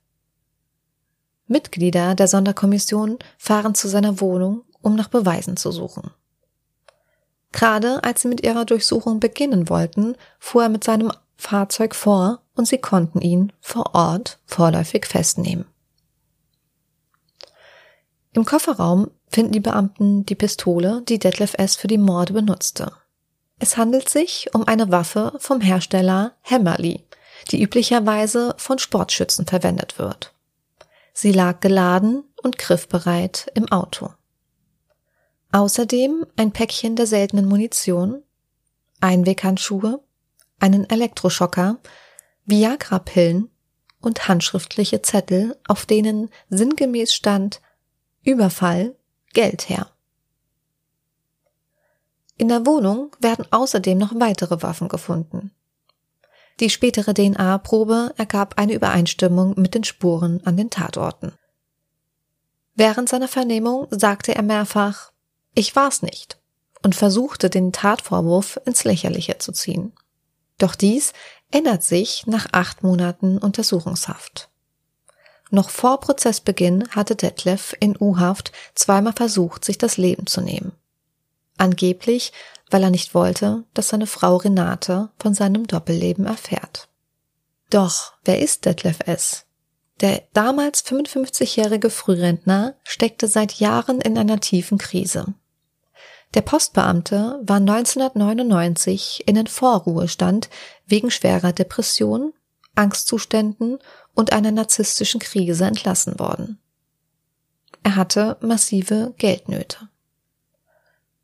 Mitglieder 1.48 2.15
der 2.15 2.27
Sonderkommission 2.27 3.17
fahren 3.38 3.75
zu 3.75 3.88
seiner 3.88 4.20
Wohnung, 4.20 4.63
um 4.82 4.96
nach 4.96 5.08
Beweisen 5.08 5.55
zu 5.55 5.72
suchen. 5.72 6.12
Gerade 7.53 8.03
als 8.03 8.24
sie 8.24 8.27
mit 8.27 8.43
ihrer 8.43 8.65
Durchsuchung 8.65 9.22
beginnen 9.22 9.69
wollten, 9.69 10.15
fuhr 10.39 10.63
er 10.63 10.69
mit 10.69 10.83
seinem 10.83 11.12
Fahrzeug 11.38 11.95
vor 11.95 12.41
und 12.55 12.67
sie 12.67 12.79
konnten 12.79 13.22
ihn 13.22 13.53
vor 13.62 13.95
Ort 13.95 14.39
vorläufig 14.45 15.05
festnehmen. 15.05 15.65
Im 18.33 18.45
Kofferraum 18.45 19.12
finden 19.29 19.51
die 19.51 19.60
Beamten 19.60 20.25
die 20.25 20.36
Pistole, 20.36 21.03
die 21.07 21.19
Detlef 21.19 21.53
S. 21.57 21.75
für 21.75 21.88
die 21.88 22.00
Morde 22.00 22.33
benutzte. 22.33 22.91
Es 23.60 23.77
handelt 23.77 24.10
sich 24.10 24.50
um 24.53 24.67
eine 24.67 24.91
Waffe 24.91 25.33
vom 25.38 25.62
Hersteller 25.62 26.33
Hammerly, 26.43 27.05
die 27.51 27.62
üblicherweise 27.62 28.55
von 28.57 28.79
Sportschützen 28.79 29.45
verwendet 29.45 30.00
wird. 30.00 30.33
Sie 31.13 31.31
lag 31.31 31.60
geladen 31.60 32.24
und 32.41 32.57
griffbereit 32.57 33.51
im 33.53 33.72
Auto. 33.72 34.10
Außerdem 35.53 36.25
ein 36.36 36.51
Päckchen 36.51 36.95
der 36.95 37.05
seltenen 37.05 37.45
Munition, 37.45 38.24
Einweghandschuhe, 39.01 40.03
einen 40.60 40.89
Elektroschocker, 40.89 41.77
Viagra-Pillen 42.45 43.51
und 44.01 44.27
handschriftliche 44.27 45.03
Zettel, 45.03 45.55
auf 45.67 45.86
denen 45.86 46.31
sinngemäß 46.50 47.13
stand 47.13 47.62
Überfall, 48.24 48.95
Geld 49.33 49.69
her. 49.69 49.91
In 52.36 52.48
der 52.48 52.65
Wohnung 52.65 53.15
werden 53.19 53.45
außerdem 53.51 54.00
noch 54.00 54.19
weitere 54.19 54.63
Waffen 54.63 54.88
gefunden. 54.88 55.51
Die 56.60 56.72
spätere 56.72 57.13
DNA-Probe 57.13 58.15
ergab 58.17 58.57
eine 58.57 58.74
Übereinstimmung 58.74 59.53
mit 59.62 59.75
den 59.75 59.83
Spuren 59.83 60.41
an 60.45 60.57
den 60.57 60.72
Tatorten. 60.72 61.33
Während 62.74 63.07
seiner 63.07 63.27
Vernehmung 63.27 63.86
sagte 63.91 64.33
er 64.33 64.41
mehrfach, 64.41 65.12
ich 65.53 65.75
war's 65.75 66.01
nicht 66.01 66.38
und 66.81 66.95
versuchte 66.95 67.50
den 67.50 67.72
Tatvorwurf 67.72 68.60
ins 68.65 68.83
Lächerliche 68.83 69.38
zu 69.38 69.51
ziehen. 69.51 69.93
Doch 70.57 70.75
dies 70.75 71.13
ändert 71.51 71.83
sich 71.83 72.25
nach 72.25 72.48
acht 72.51 72.83
Monaten 72.83 73.38
Untersuchungshaft. 73.38 74.50
Noch 75.50 75.69
vor 75.69 76.00
Prozessbeginn 76.00 76.89
hatte 76.89 77.15
Detlef 77.15 77.75
in 77.79 77.95
U-Haft 78.00 78.51
zweimal 78.74 79.13
versucht, 79.13 79.63
sich 79.63 79.77
das 79.77 79.98
Leben 79.98 80.25
zu 80.25 80.41
nehmen. 80.41 80.74
Angeblich, 81.57 82.33
weil 82.72 82.81
er 82.81 82.89
nicht 82.89 83.13
wollte, 83.13 83.63
dass 83.75 83.89
seine 83.89 84.07
Frau 84.07 84.38
Renate 84.38 85.12
von 85.19 85.36
seinem 85.36 85.67
Doppelleben 85.67 86.25
erfährt. 86.25 86.89
Doch 87.69 88.13
wer 88.25 88.39
ist 88.39 88.65
Detlef 88.65 89.00
S? 89.05 89.45
Der 90.01 90.24
damals 90.33 90.83
55-jährige 90.86 91.91
Frührentner 91.91 92.75
steckte 92.83 93.27
seit 93.27 93.53
Jahren 93.53 94.01
in 94.01 94.17
einer 94.17 94.39
tiefen 94.39 94.79
Krise. 94.79 95.36
Der 96.33 96.41
Postbeamte 96.41 97.39
war 97.43 97.57
1999 97.57 99.23
in 99.27 99.35
den 99.35 99.47
Vorruhestand 99.47 100.49
wegen 100.85 101.11
schwerer 101.11 101.53
Depression, 101.53 102.33
Angstzuständen 102.75 103.77
und 104.15 104.33
einer 104.33 104.51
narzisstischen 104.51 105.19
Krise 105.19 105.65
entlassen 105.65 106.19
worden. 106.19 106.59
Er 107.83 107.95
hatte 107.95 108.37
massive 108.41 109.13
Geldnöte. 109.17 109.89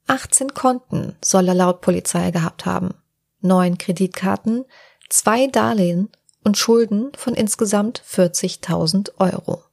18 0.08 0.54
Konten 0.54 1.16
soll 1.24 1.48
er 1.48 1.54
laut 1.56 1.82
Polizei 1.82 2.32
gehabt 2.32 2.66
haben, 2.66 2.96
neun 3.42 3.78
Kreditkarten, 3.78 4.66
zwei 5.10 5.48
Darlehen 5.48 6.10
und 6.44 6.58
Schulden 6.58 7.12
von 7.16 7.34
insgesamt 7.34 8.02
40.000 8.08 9.12
Euro. 9.20 9.64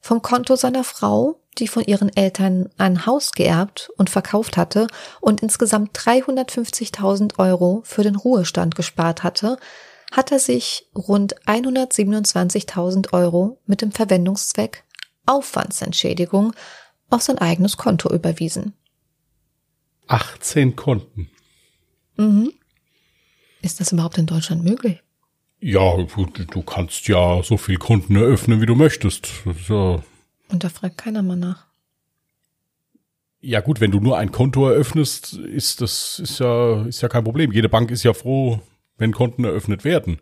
Vom 0.00 0.22
Konto 0.22 0.56
seiner 0.56 0.84
Frau, 0.84 1.39
die 1.58 1.68
von 1.68 1.84
ihren 1.84 2.14
Eltern 2.14 2.68
ein 2.78 3.06
Haus 3.06 3.32
geerbt 3.32 3.90
und 3.96 4.10
verkauft 4.10 4.56
hatte 4.56 4.86
und 5.20 5.42
insgesamt 5.42 5.96
350.000 5.98 7.38
Euro 7.38 7.82
für 7.84 8.02
den 8.02 8.16
Ruhestand 8.16 8.74
gespart 8.74 9.22
hatte, 9.22 9.58
hat 10.12 10.32
er 10.32 10.38
sich 10.38 10.86
rund 10.94 11.40
127.000 11.46 13.12
Euro 13.12 13.58
mit 13.66 13.82
dem 13.82 13.92
Verwendungszweck 13.92 14.84
Aufwandsentschädigung 15.26 16.52
auf 17.10 17.22
sein 17.22 17.38
eigenes 17.38 17.76
Konto 17.76 18.12
überwiesen. 18.12 18.74
18 20.08 20.74
Konten. 20.74 21.30
Mhm. 22.16 22.52
Ist 23.62 23.80
das 23.80 23.92
überhaupt 23.92 24.18
in 24.18 24.26
Deutschland 24.26 24.64
möglich? 24.64 25.02
Ja, 25.60 25.96
du 25.96 26.62
kannst 26.62 27.06
ja 27.06 27.42
so 27.42 27.56
viel 27.58 27.76
Konten 27.76 28.16
eröffnen, 28.16 28.60
wie 28.60 28.66
du 28.66 28.74
möchtest. 28.74 29.28
Ja. 29.68 30.02
Und 30.50 30.64
da 30.64 30.68
fragt 30.68 30.98
keiner 30.98 31.22
mal 31.22 31.36
nach. 31.36 31.66
Ja 33.40 33.60
gut, 33.60 33.80
wenn 33.80 33.90
du 33.90 34.00
nur 34.00 34.18
ein 34.18 34.32
Konto 34.32 34.68
eröffnest, 34.68 35.34
ist 35.34 35.80
das 35.80 36.18
ist 36.18 36.40
ja 36.40 36.84
ist 36.84 37.00
ja 37.00 37.08
kein 37.08 37.24
Problem. 37.24 37.52
Jede 37.52 37.70
Bank 37.70 37.90
ist 37.90 38.02
ja 38.02 38.12
froh, 38.12 38.60
wenn 38.98 39.12
Konten 39.12 39.44
eröffnet 39.44 39.84
werden. 39.84 40.20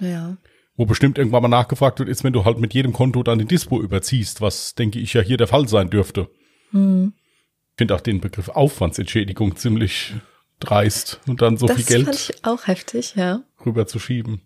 Ja. 0.00 0.36
Wo 0.76 0.86
bestimmt 0.86 1.18
irgendwann 1.18 1.42
mal 1.42 1.48
nachgefragt 1.48 1.98
wird, 2.00 2.08
ist, 2.08 2.24
wenn 2.24 2.32
du 2.32 2.44
halt 2.44 2.58
mit 2.58 2.74
jedem 2.74 2.92
Konto 2.92 3.22
dann 3.22 3.38
den 3.38 3.46
Dispo 3.46 3.80
überziehst, 3.80 4.40
was 4.40 4.74
denke 4.74 4.98
ich 4.98 5.12
ja 5.12 5.20
hier 5.20 5.36
der 5.36 5.46
Fall 5.46 5.68
sein 5.68 5.90
dürfte. 5.90 6.28
Hm. 6.70 7.12
Ich 7.70 7.78
finde 7.78 7.94
auch 7.94 8.00
den 8.00 8.20
Begriff 8.20 8.48
Aufwandsentschädigung 8.48 9.56
ziemlich 9.56 10.14
dreist 10.58 11.20
und 11.26 11.42
dann 11.42 11.56
so 11.56 11.66
das 11.66 11.76
viel 11.76 11.84
Geld 11.84 12.04
fand 12.06 12.16
ich 12.16 12.44
auch 12.44 12.66
heftig, 12.66 13.14
ja. 13.14 13.42
rüberzuschieben. 13.64 14.40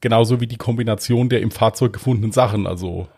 Genauso 0.00 0.40
wie 0.40 0.46
die 0.46 0.56
Kombination 0.56 1.28
der 1.28 1.40
im 1.40 1.50
Fahrzeug 1.50 1.92
gefundenen 1.92 2.32
Sachen, 2.32 2.66
also 2.66 3.08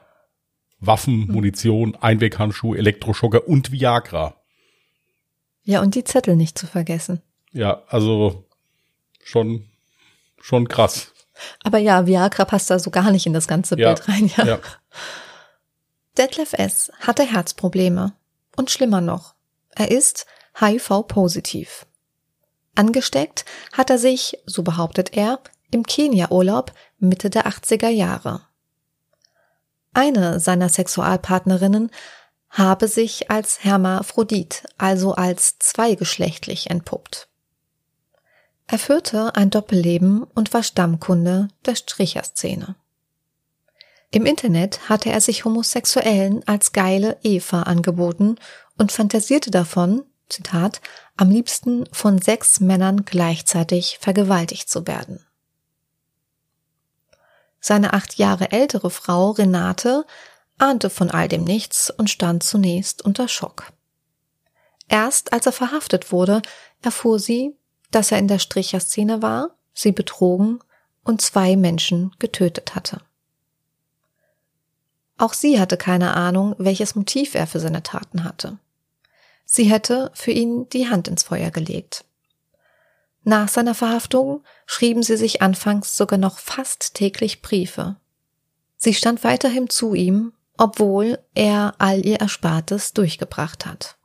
Waffen, 0.81 1.27
Hm. 1.27 1.35
Munition, 1.35 1.97
Einweghandschuhe, 1.97 2.79
Elektroschocker 2.79 3.49
und 3.49 3.73
Viagra. 3.73 4.35
Ja, 5.65 5.81
und 5.83 5.95
die 5.95 6.05
Zettel 6.05 6.37
nicht 6.37 6.57
zu 6.59 6.67
vergessen. 6.67 7.21
Ja, 7.53 7.83
also 7.89 8.45
schon, 9.23 9.67
schon 10.41 10.69
krass. 10.69 11.13
Aber 11.63 11.79
ja, 11.79 12.07
Viagra 12.07 12.45
passt 12.45 12.71
da 12.71 12.79
so 12.79 12.91
gar 12.91 13.11
nicht 13.11 13.27
in 13.27 13.33
das 13.33 13.47
ganze 13.49 13.79
Ja, 13.79 13.93
Bild 13.95 14.09
rein, 14.09 14.31
ja. 14.37 14.47
ja. 14.47 14.59
Detlef 16.17 16.53
S. 16.53 16.91
hatte 17.01 17.25
Herzprobleme. 17.25 18.13
Und 18.57 18.71
schlimmer 18.71 19.01
noch, 19.01 19.35
er 19.71 19.91
ist 19.91 20.27
HIV-positiv. 20.59 21.87
Angesteckt 22.75 23.45
hat 23.73 23.91
er 23.91 23.99
sich, 23.99 24.39
so 24.47 24.63
behauptet 24.63 25.17
er, 25.17 25.41
im 25.71 25.85
Kenia-Urlaub 25.85 26.73
Mitte 26.99 27.31
der 27.31 27.47
80er 27.47 27.89
Jahre. 27.89 28.41
Eine 29.99 30.39
seiner 30.39 30.69
Sexualpartnerinnen 30.69 31.91
habe 32.51 32.87
sich 32.87 33.33
als 33.33 33.65
Hermaphrodit, 33.65 34.63
also 34.79 35.17
als 35.17 35.59
zweigeschlechtlich 35.59 36.71
entpuppt. 36.71 37.27
Er 38.69 38.79
führte 38.79 39.35
ein 39.35 39.51
Doppelleben 39.51 40.23
und 40.23 40.55
war 40.55 40.63
Stammkunde 40.63 41.49
der 41.67 41.75
Stricherszene. 41.75 42.77
Im 44.13 44.25
Internet 44.25 44.89
hatte 44.89 45.11
er 45.11 45.21
sich 45.21 45.45
Homosexuellen 45.45 46.47
als 46.47 46.71
geile 46.71 47.17
Eva 47.25 47.65
angeboten 47.65 48.37
und 48.77 48.93
fantasierte 48.93 49.51
davon, 49.51 50.05
Zitat, 50.29 50.81
am 51.17 51.29
liebsten 51.29 51.87
von 51.91 52.23
sechs 52.23 52.61
Männern 52.61 53.05
gleichzeitig 53.05 53.99
vergewaltigt 54.01 54.71
zu 54.71 54.87
werden. 54.87 55.27
Seine 57.61 57.93
acht 57.93 58.17
Jahre 58.19 58.53
ältere 58.53 58.91
Frau 58.91 59.31
Renate 59.33 60.05
ahnte 60.59 60.91
von 60.91 61.11
all 61.11 61.29
dem 61.29 61.45
nichts 61.45 61.91
und 61.91 62.11
stand 62.11 62.43
zunächst 62.43 63.03
unter 63.03 63.29
Schock. 63.29 63.73
Erst 64.89 65.33
als 65.33 65.47
er 65.47 65.53
verhaftet 65.53 66.13
wurde, 66.13 66.43
erfuhr 66.83 67.19
sie, 67.19 67.57
dass 67.91 68.13
er 68.13 68.19
in 68.19 68.29
der 68.29 68.39
Stricherszene 68.39 69.23
war, 69.23 69.57
sie 69.73 69.93
betrogen 69.93 70.61
und 71.05 71.21
zwei 71.21 71.57
Menschen 71.57 72.15
getötet 72.19 72.75
hatte. 72.75 73.01
Auch 75.17 75.33
sie 75.33 75.61
hatte 75.61 75.77
keine 75.77 76.15
Ahnung, 76.15 76.55
welches 76.59 76.95
Motiv 76.95 77.35
er 77.35 77.47
für 77.47 77.61
seine 77.61 77.83
Taten 77.83 78.25
hatte. 78.25 78.59
Sie 79.45 79.65
hätte 79.65 80.11
für 80.15 80.31
ihn 80.31 80.69
die 80.69 80.89
Hand 80.89 81.09
ins 81.09 81.23
Feuer 81.23 81.51
gelegt. 81.51 82.05
Nach 83.29 83.47
seiner 83.47 83.75
Verhaftung 83.75 84.43
schrieben 84.65 85.03
sie 85.03 85.19
sich 85.19 85.43
anfangs 85.43 85.99
sogar 85.99 86.19
noch 86.19 86.39
fast 86.39 86.95
täglich 86.95 87.43
Briefe. 87.43 87.97
Sie 88.79 88.95
stand 88.95 89.23
weiterhin 89.23 89.69
zu 89.69 89.93
ihm, 89.93 90.33
obwohl 90.57 91.19
er 91.35 91.75
all 91.77 92.07
ihr 92.07 92.21
Erspartes 92.21 92.95
durchgebracht 92.95 93.67
hat. 93.67 93.99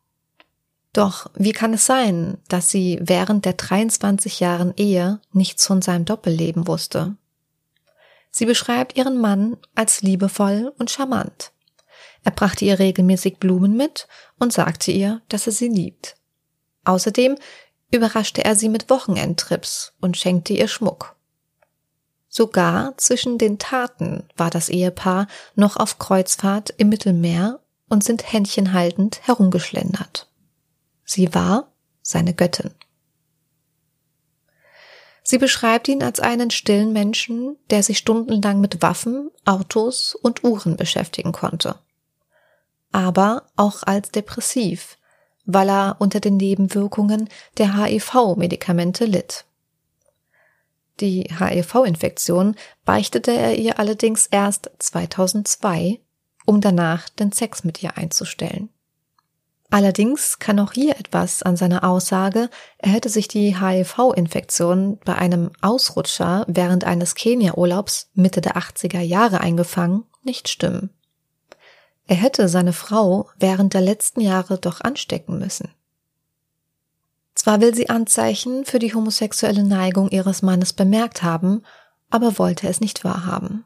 Doch 0.92 1.32
wie 1.36 1.53
kann 1.53 1.74
es 1.74 1.86
sein, 1.86 2.38
dass 2.50 2.70
sie 2.70 3.00
während 3.01 3.46
der 3.46 3.53
23 3.53 4.42
Jahren 4.42 4.74
Ehe 4.75 5.22
nichts 5.32 5.68
von 5.68 5.82
seinem 5.82 6.03
Doppelleben 6.03 6.68
wusste? 6.68 7.15
Sie 8.30 8.46
beschreibt 8.46 8.98
ihren 8.98 9.22
Mann 9.22 9.56
als 9.74 10.01
liebevoll 10.01 10.74
und 10.77 10.92
charmant. 10.92 11.53
Er 12.25 12.32
brachte 12.32 12.65
ihr 12.65 12.77
regelmäßig 12.77 13.38
Blumen 13.38 13.77
mit 13.77 14.06
und 14.38 14.51
sagte 14.51 14.92
ihr, 14.92 15.22
dass 15.30 15.48
er 15.48 15.53
sie 15.53 15.70
liebt. 15.70 16.18
Außerdem 16.86 17.38
überraschte 17.94 18.44
er 18.44 18.56
sie 18.56 18.70
mit 18.70 18.90
Wochenendtrips 18.90 19.94
und 20.02 20.18
schenkte 20.18 20.54
ihr 20.54 20.68
Schmuck. 20.68 21.16
Sogar 22.28 22.98
zwischen 22.98 23.38
den 23.38 23.60
Taten 23.60 24.24
war 24.36 24.50
das 24.50 24.70
Ehepaar 24.70 25.28
noch 25.56 25.78
auf 25.78 26.00
Kreuzfahrt 26.00 26.74
im 26.78 26.90
Mittelmeer 26.90 27.60
und 27.90 28.04
sind 28.04 28.34
händchenhaltend 28.34 29.22
herumgeschlendert. 29.28 30.28
Sie 31.06 31.34
war 31.36 31.72
seine 32.02 32.34
Göttin. 32.34 32.72
Sie 35.22 35.38
beschreibt 35.38 35.88
ihn 35.88 36.04
als 36.04 36.20
einen 36.20 36.50
stillen 36.50 36.92
Menschen, 36.92 37.58
der 37.70 37.84
sich 37.84 38.00
stundenlang 38.00 38.60
mit 38.60 38.82
Waffen, 38.82 39.30
Autos 39.46 40.16
und 40.16 40.44
Uhren 40.44 40.76
beschäftigen 40.76 41.32
konnte. 41.32 41.76
Aber 42.92 43.48
auch 43.56 43.84
als 43.84 44.10
depressiv, 44.10 44.98
weil 45.46 45.70
er 45.70 45.98
unter 46.00 46.20
den 46.20 46.38
Nebenwirkungen 46.38 47.30
der 47.58 47.78
HIV-Medikamente 47.78 49.06
litt. 49.06 49.46
Die 51.00 51.28
HIV-Infektion 51.38 52.56
beichtete 52.86 53.32
er 53.32 53.56
ihr 53.56 53.80
allerdings 53.80 54.28
erst 54.28 54.70
2002, 54.80 56.00
um 56.46 56.62
danach 56.62 57.10
den 57.10 57.32
Sex 57.32 57.64
mit 57.64 57.82
ihr 57.82 57.98
einzustellen. 57.98 58.70
Allerdings 59.72 60.38
kann 60.38 60.60
auch 60.60 60.74
hier 60.74 61.00
etwas 61.00 61.42
an 61.42 61.58
seiner 61.58 61.84
Aussage, 61.84 62.52
er 62.78 62.92
hätte 62.92 63.10
sich 63.10 63.28
die 63.28 63.60
HIV-Infektion 63.60 65.00
bei 65.04 65.16
einem 65.16 65.50
Ausrutscher 65.62 66.46
während 66.48 66.84
eines 66.84 67.16
Kenia-Urlaubs 67.16 68.12
Mitte 68.14 68.40
der 68.40 68.56
80er 68.56 69.00
Jahre 69.00 69.42
eingefangen, 69.42 70.04
nicht 70.22 70.48
stimmen. 70.48 70.92
Er 72.08 72.16
hätte 72.16 72.50
seine 72.50 72.74
Frau 72.74 73.30
während 73.38 73.74
der 73.74 73.82
letzten 73.82 74.22
Jahre 74.22 74.58
doch 74.58 74.82
anstecken 74.82 75.40
müssen. 75.40 75.70
Zwar 77.36 77.62
will 77.62 77.74
sie 77.74 77.90
Anzeichen 77.90 78.66
für 78.66 78.80
die 78.80 78.94
homosexuelle 78.94 79.64
Neigung 79.64 80.10
ihres 80.10 80.42
Mannes 80.42 80.74
bemerkt 80.74 81.24
haben, 81.24 81.64
aber 82.10 82.38
wollte 82.38 82.68
es 82.68 82.80
nicht 82.80 83.04
wahrhaben. 83.04 83.66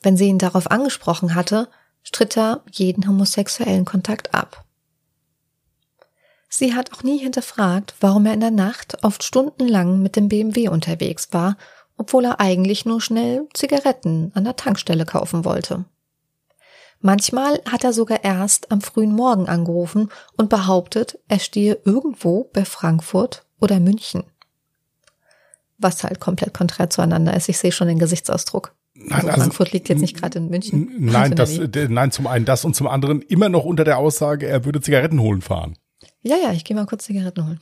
Wenn 0.00 0.16
sie 0.16 0.26
ihn 0.26 0.38
darauf 0.38 0.70
angesprochen 0.70 1.34
hatte, 1.34 1.68
stritt 2.02 2.36
er 2.36 2.62
jeden 2.70 3.08
homosexuellen 3.08 3.84
Kontakt 3.84 4.34
ab. 4.34 4.64
Sie 6.48 6.74
hat 6.74 6.92
auch 6.92 7.02
nie 7.02 7.18
hinterfragt, 7.18 7.94
warum 8.00 8.26
er 8.26 8.34
in 8.34 8.40
der 8.40 8.50
Nacht 8.50 9.04
oft 9.04 9.22
stundenlang 9.22 10.00
mit 10.00 10.16
dem 10.16 10.28
BMW 10.28 10.68
unterwegs 10.68 11.28
war, 11.32 11.56
obwohl 11.96 12.24
er 12.24 12.40
eigentlich 12.40 12.86
nur 12.86 13.00
schnell 13.00 13.46
Zigaretten 13.52 14.30
an 14.34 14.44
der 14.44 14.56
Tankstelle 14.56 15.04
kaufen 15.04 15.44
wollte. 15.44 15.84
Manchmal 17.00 17.60
hat 17.70 17.84
er 17.84 17.92
sogar 17.92 18.24
erst 18.24 18.72
am 18.72 18.80
frühen 18.80 19.12
Morgen 19.12 19.48
angerufen 19.48 20.10
und 20.36 20.48
behauptet, 20.48 21.18
er 21.28 21.38
stehe 21.38 21.78
irgendwo 21.84 22.50
bei 22.52 22.64
Frankfurt 22.64 23.44
oder 23.60 23.78
München. 23.78 24.24
Was 25.78 26.02
halt 26.02 26.18
komplett 26.18 26.54
konträr 26.54 26.90
zueinander 26.90 27.34
ist. 27.36 27.48
Ich 27.48 27.58
sehe 27.58 27.70
schon 27.70 27.86
den 27.86 28.00
Gesichtsausdruck. 28.00 28.74
Nein, 28.94 29.12
also, 29.12 29.28
also 29.28 29.40
Frankfurt 29.40 29.72
liegt 29.72 29.88
jetzt 29.88 30.00
nicht 30.00 30.16
gerade 30.16 30.38
in 30.38 30.48
München. 30.48 30.92
Nein, 30.98 31.36
das, 31.36 31.60
nein, 31.88 32.10
zum 32.10 32.26
einen 32.26 32.44
das 32.44 32.64
und 32.64 32.74
zum 32.74 32.88
anderen 32.88 33.22
immer 33.22 33.48
noch 33.48 33.64
unter 33.64 33.84
der 33.84 33.98
Aussage, 33.98 34.48
er 34.48 34.64
würde 34.64 34.80
Zigaretten 34.80 35.20
holen 35.20 35.40
fahren. 35.40 35.76
Ja, 36.22 36.36
ja, 36.36 36.52
ich 36.52 36.64
gehe 36.64 36.76
mal 36.76 36.86
kurz 36.86 37.04
Zigaretten 37.04 37.46
holen. 37.46 37.60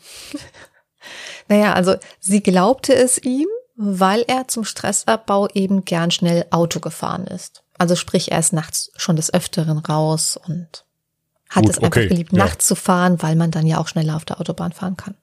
naja, 1.49 1.75
also 1.75 1.96
sie 2.20 2.42
glaubte 2.42 2.94
es 2.94 3.18
ihm, 3.22 3.49
weil 3.77 4.25
er 4.27 4.49
zum 4.49 4.64
Stressabbau 4.64 5.49
eben 5.53 5.85
gern 5.85 6.11
schnell 6.11 6.46
Auto 6.51 6.81
gefahren 6.81 7.27
ist. 7.27 7.62
Also 7.78 7.96
sprich, 7.96 8.32
er 8.32 8.38
ist 8.38 8.52
nachts 8.52 8.90
schon 8.96 9.16
des 9.16 9.32
Öfteren 9.32 9.78
raus 9.78 10.38
und 10.46 10.84
hat 11.48 11.64
gut, 11.64 11.70
es 11.70 11.78
einfach 11.78 11.88
okay, 11.88 12.08
geliebt, 12.08 12.32
ja. 12.32 12.38
nachts 12.38 12.66
zu 12.66 12.74
fahren, 12.74 13.22
weil 13.22 13.36
man 13.36 13.50
dann 13.50 13.66
ja 13.66 13.78
auch 13.78 13.88
schneller 13.88 14.16
auf 14.16 14.24
der 14.24 14.40
Autobahn 14.40 14.72
fahren 14.72 14.96
kann. 14.96 15.14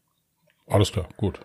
Alles 0.67 0.91
klar, 0.91 1.07
gut. 1.17 1.39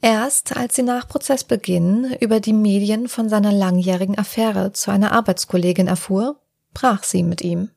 Erst 0.00 0.56
als 0.56 0.74
sie 0.74 0.82
nach 0.82 1.06
Prozessbeginn 1.06 2.16
über 2.20 2.40
die 2.40 2.52
Medien 2.52 3.08
von 3.08 3.28
seiner 3.28 3.52
langjährigen 3.52 4.18
Affäre 4.18 4.72
zu 4.72 4.90
einer 4.90 5.12
Arbeitskollegin 5.12 5.86
erfuhr, 5.86 6.40
brach 6.74 7.04
sie 7.04 7.22
mit 7.22 7.40
ihm. 7.40 7.70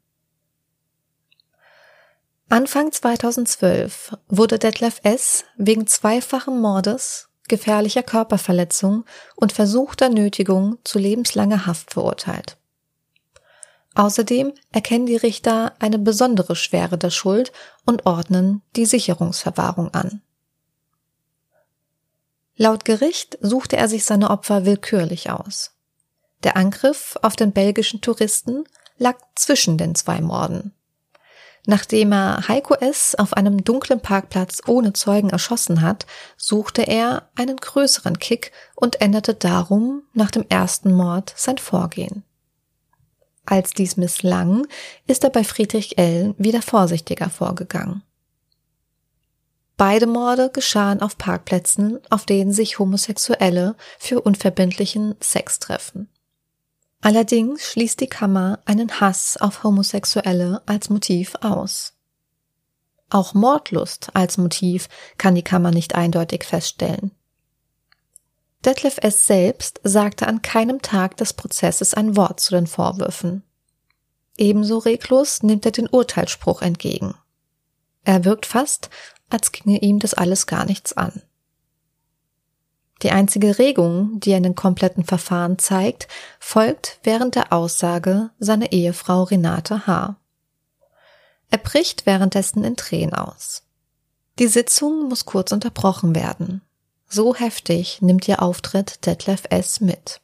Anfang 2.49 2.91
2012 2.91 4.17
wurde 4.27 4.59
Detlef 4.59 5.01
S. 5.03 5.45
wegen 5.57 5.87
zweifachen 5.87 6.59
Mordes 6.59 7.29
gefährlicher 7.47 8.03
Körperverletzung 8.03 9.05
und 9.35 9.53
versuchter 9.53 10.09
Nötigung 10.09 10.77
zu 10.83 10.99
lebenslanger 10.99 11.65
Haft 11.65 11.93
verurteilt. 11.93 12.57
Außerdem 13.95 14.53
erkennen 14.71 15.05
die 15.05 15.15
Richter 15.15 15.73
eine 15.79 15.97
besondere 15.97 16.55
Schwere 16.55 16.97
der 16.97 17.11
Schuld 17.11 17.53
und 17.85 18.05
ordnen 18.05 18.61
die 18.75 18.85
Sicherungsverwahrung 18.85 19.93
an. 19.93 20.21
Laut 22.57 22.85
Gericht 22.85 23.37
suchte 23.41 23.77
er 23.77 23.87
sich 23.87 24.05
seine 24.05 24.29
Opfer 24.29 24.65
willkürlich 24.65 25.29
aus. 25.29 25.71
Der 26.43 26.57
Angriff 26.57 27.17
auf 27.21 27.35
den 27.35 27.51
belgischen 27.51 28.01
Touristen 28.01 28.65
lag 28.97 29.17
zwischen 29.35 29.77
den 29.77 29.95
zwei 29.95 30.21
Morden. 30.21 30.73
Nachdem 31.67 32.11
er 32.11 32.47
Heiko 32.47 32.75
S. 32.75 33.15
auf 33.15 33.33
einem 33.33 33.63
dunklen 33.63 33.99
Parkplatz 33.99 34.61
ohne 34.67 34.93
Zeugen 34.93 35.31
erschossen 35.31 35.81
hat, 35.81 36.05
suchte 36.37 36.83
er 36.83 37.29
einen 37.35 37.57
größeren 37.57 38.19
Kick 38.19 38.51
und 38.75 39.01
änderte 39.01 39.33
darum 39.33 40.03
nach 40.13 40.29
dem 40.29 40.45
ersten 40.47 40.93
Mord 40.93 41.33
sein 41.35 41.57
Vorgehen. 41.57 42.23
Als 43.45 43.71
dies 43.71 43.97
misslang, 43.97 44.67
ist 45.07 45.23
er 45.23 45.29
bei 45.29 45.43
Friedrich 45.43 45.97
L. 45.97 46.35
wieder 46.37 46.61
vorsichtiger 46.61 47.29
vorgegangen. 47.29 48.03
Beide 49.77 50.07
Morde 50.07 50.49
geschahen 50.51 51.01
auf 51.01 51.17
Parkplätzen, 51.17 51.99
auf 52.09 52.25
denen 52.25 52.53
sich 52.53 52.79
Homosexuelle 52.79 53.75
für 53.99 54.21
unverbindlichen 54.21 55.15
Sex 55.19 55.59
treffen. 55.59 56.09
Allerdings 57.05 57.69
schließt 57.69 58.01
die 58.01 58.07
Kammer 58.07 58.57
einen 58.65 58.99
Hass 58.99 59.37
auf 59.37 59.61
Homosexuelle 59.61 60.63
als 60.65 60.89
Motiv 60.89 61.35
aus. 61.41 61.93
Auch 63.11 63.35
Mordlust 63.35 64.09
als 64.15 64.39
Motiv 64.39 64.89
kann 65.19 65.35
die 65.35 65.43
Kammer 65.43 65.69
nicht 65.69 65.93
eindeutig 65.93 66.45
feststellen. 66.45 67.11
Detlef 68.65 68.97
S. 69.03 69.27
selbst 69.27 69.79
sagte 69.83 70.25
an 70.25 70.41
keinem 70.41 70.81
Tag 70.81 71.15
des 71.17 71.33
Prozesses 71.33 71.93
ein 71.93 72.15
Wort 72.17 72.39
zu 72.39 72.55
den 72.55 72.65
Vorwürfen. 72.65 73.43
Ebenso 74.35 74.79
reglos 74.79 75.43
nimmt 75.43 75.63
er 75.67 75.73
den 75.73 75.87
Urteilsspruch 75.87 76.63
entgegen. 76.63 77.13
Er 78.03 78.25
wirkt 78.25 78.47
fast, 78.47 78.89
als 79.29 79.51
ginge 79.51 79.77
ihm 79.79 79.99
das 79.99 80.15
alles 80.15 80.47
gar 80.47 80.65
nichts 80.65 80.93
an. 80.93 81.21
Die 83.05 83.11
einzige 83.11 83.59
Regung, 83.59 84.19
die 84.19 84.31
er 84.31 84.37
in 84.37 84.41
den 84.41 84.55
kompletten 84.55 85.05
Verfahren 85.05 85.59
zeigt, 85.59 86.07
folgt 86.39 86.97
während 87.03 87.35
der 87.35 87.53
Aussage 87.53 88.31
seiner 88.39 88.71
Ehefrau 88.71 89.21
Renate 89.21 89.85
H. 89.85 90.15
Er 91.51 91.57
bricht 91.59 92.07
währenddessen 92.07 92.63
in 92.63 92.75
Tränen 92.75 93.13
aus. 93.13 93.61
Die 94.39 94.47
Sitzung 94.47 95.07
muss 95.07 95.25
kurz 95.25 95.51
unterbrochen 95.51 96.15
werden. 96.15 96.63
So 97.07 97.35
heftig 97.35 98.01
nimmt 98.01 98.27
ihr 98.27 98.41
Auftritt 98.41 99.05
Detlef 99.05 99.43
S. 99.51 99.81
mit. 99.81 100.19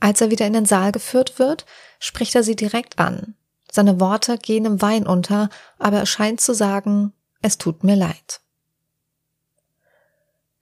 Als 0.00 0.20
er 0.20 0.30
wieder 0.30 0.46
in 0.46 0.52
den 0.52 0.66
Saal 0.66 0.92
geführt 0.92 1.38
wird, 1.38 1.64
spricht 1.98 2.34
er 2.34 2.42
sie 2.42 2.56
direkt 2.56 2.98
an. 2.98 3.36
Seine 3.70 4.00
Worte 4.00 4.36
gehen 4.36 4.66
im 4.66 4.82
Wein 4.82 5.06
unter, 5.06 5.48
aber 5.78 5.96
er 5.96 6.06
scheint 6.06 6.42
zu 6.42 6.54
sagen, 6.54 7.14
es 7.40 7.56
tut 7.56 7.84
mir 7.84 7.96
leid. 7.96 8.42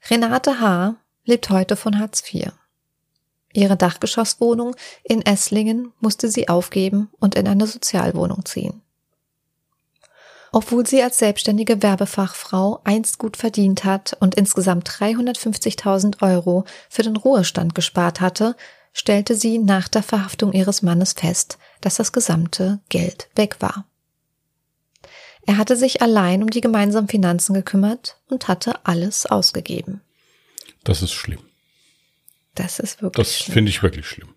Renate 0.08 0.60
H. 0.60 0.96
lebt 1.24 1.50
heute 1.50 1.76
von 1.76 1.98
Hartz 1.98 2.22
IV. 2.32 2.52
Ihre 3.52 3.76
Dachgeschosswohnung 3.76 4.76
in 5.02 5.22
Esslingen 5.22 5.92
musste 6.00 6.30
sie 6.30 6.48
aufgeben 6.48 7.10
und 7.18 7.34
in 7.34 7.48
eine 7.48 7.66
Sozialwohnung 7.66 8.44
ziehen. 8.44 8.82
Obwohl 10.52 10.86
sie 10.86 11.02
als 11.02 11.18
selbstständige 11.18 11.82
Werbefachfrau 11.82 12.80
einst 12.84 13.18
gut 13.18 13.36
verdient 13.36 13.84
hat 13.84 14.16
und 14.20 14.34
insgesamt 14.34 14.88
350.000 14.88 16.22
Euro 16.22 16.64
für 16.88 17.02
den 17.02 17.16
Ruhestand 17.16 17.74
gespart 17.74 18.20
hatte, 18.20 18.56
stellte 18.92 19.36
sie 19.36 19.58
nach 19.58 19.86
der 19.86 20.02
Verhaftung 20.02 20.52
ihres 20.52 20.82
Mannes 20.82 21.12
fest, 21.12 21.58
dass 21.80 21.96
das 21.96 22.12
gesamte 22.12 22.80
Geld 22.88 23.28
weg 23.36 23.56
war. 23.60 23.84
Er 25.46 25.57
hatte 25.57 25.76
sich 25.76 26.03
allein 26.03 26.42
um 26.42 26.50
die 26.50 26.61
gemeinsamen 26.61 27.09
Finanzen 27.09 27.55
gekümmert 27.55 28.20
und 28.29 28.48
hatte 28.48 28.85
alles 28.85 29.26
ausgegeben. 29.26 30.00
Das 30.85 31.03
ist 31.03 31.12
schlimm. 31.12 31.40
Das 32.55 32.79
ist 32.79 33.03
wirklich. 33.03 33.26
Das 33.26 33.53
finde 33.53 33.70
ich 33.70 33.83
wirklich 33.83 34.07
schlimm. 34.07 34.35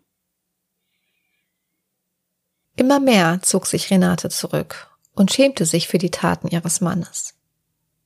Immer 2.76 3.00
mehr 3.00 3.40
zog 3.42 3.68
sich 3.68 3.92
Renate 3.92 4.30
zurück 4.30 4.90
und 5.14 5.32
schämte 5.32 5.66
sich 5.66 5.88
für 5.88 6.00
die 6.00 6.10
Taten 6.10 6.48
ihres 6.48 6.82
Mannes. 6.82 7.36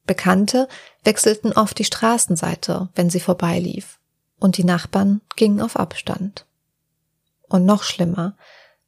Bekannte 0.05 0.67
wechselten 1.03 1.53
oft 1.53 1.77
die 1.79 1.85
Straßenseite, 1.85 2.89
wenn 2.95 3.09
sie 3.09 3.19
vorbeilief, 3.19 3.99
und 4.39 4.57
die 4.57 4.63
Nachbarn 4.63 5.21
gingen 5.35 5.61
auf 5.61 5.77
Abstand. 5.77 6.45
Und 7.49 7.65
noch 7.65 7.83
schlimmer, 7.83 8.35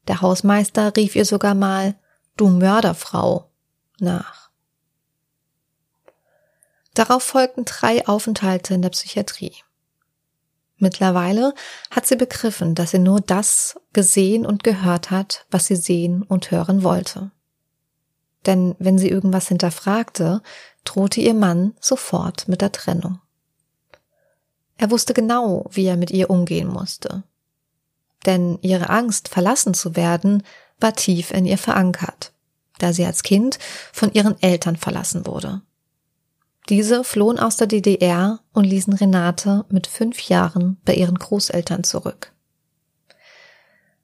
der 0.08 0.22
Hausmeister 0.22 0.96
rief 0.96 1.16
ihr 1.16 1.26
sogar 1.26 1.56
mal 1.56 1.96
Du 2.36 2.50
Mörderfrau 2.50 3.49
nach. 4.02 4.50
Darauf 6.94 7.24
folgten 7.24 7.66
drei 7.66 8.08
Aufenthalte 8.08 8.74
in 8.74 8.82
der 8.82 8.90
Psychiatrie. 8.90 9.54
Mittlerweile 10.78 11.54
hat 11.92 12.06
sie 12.06 12.16
begriffen, 12.16 12.74
dass 12.74 12.92
sie 12.92 13.00
nur 13.00 13.22
das 13.22 13.80
gesehen 13.94 14.46
und 14.46 14.64
gehört 14.64 15.12
hat, 15.12 15.46
was 15.52 15.66
sie 15.66 15.76
sehen 15.76 16.24
und 16.24 16.52
hören 16.52 16.84
wollte. 16.84 17.32
Denn 18.46 18.76
wenn 18.80 18.98
sie 18.98 19.10
irgendwas 19.10 19.50
hinterfragte, 19.50 20.42
drohte 20.86 21.20
ihr 21.20 21.34
Mann 21.34 21.76
sofort 21.82 22.48
mit 22.48 22.62
der 22.62 22.72
Trennung. 22.72 23.20
Er 24.78 24.92
wusste 24.92 25.14
genau, 25.14 25.66
wie 25.72 25.86
er 25.86 25.98
mit 25.98 26.12
ihr 26.12 26.30
umgehen 26.30 26.70
musste. 26.70 27.24
Denn 28.26 28.58
ihre 28.62 28.90
Angst, 28.90 29.28
verlassen 29.28 29.74
zu 29.74 29.98
werden, 29.98 30.44
war 30.80 30.94
tief 30.94 31.32
in 31.32 31.46
ihr 31.46 31.58
verankert, 31.58 32.32
da 32.80 32.94
sie 32.94 33.06
als 33.06 33.24
Kind 33.24 33.60
von 33.94 34.12
ihren 34.14 34.42
Eltern 34.42 34.76
verlassen 34.76 35.28
wurde. 35.28 35.62
Diese 36.70 37.04
flohen 37.04 37.40
aus 37.40 37.58
der 37.58 37.68
DDR 37.68 38.40
und 38.54 38.64
ließen 38.64 38.94
Renate 38.94 39.66
mit 39.70 39.88
fünf 39.88 40.22
Jahren 40.22 40.78
bei 40.86 40.94
ihren 40.94 41.16
Großeltern 41.16 41.84
zurück. 41.84 42.32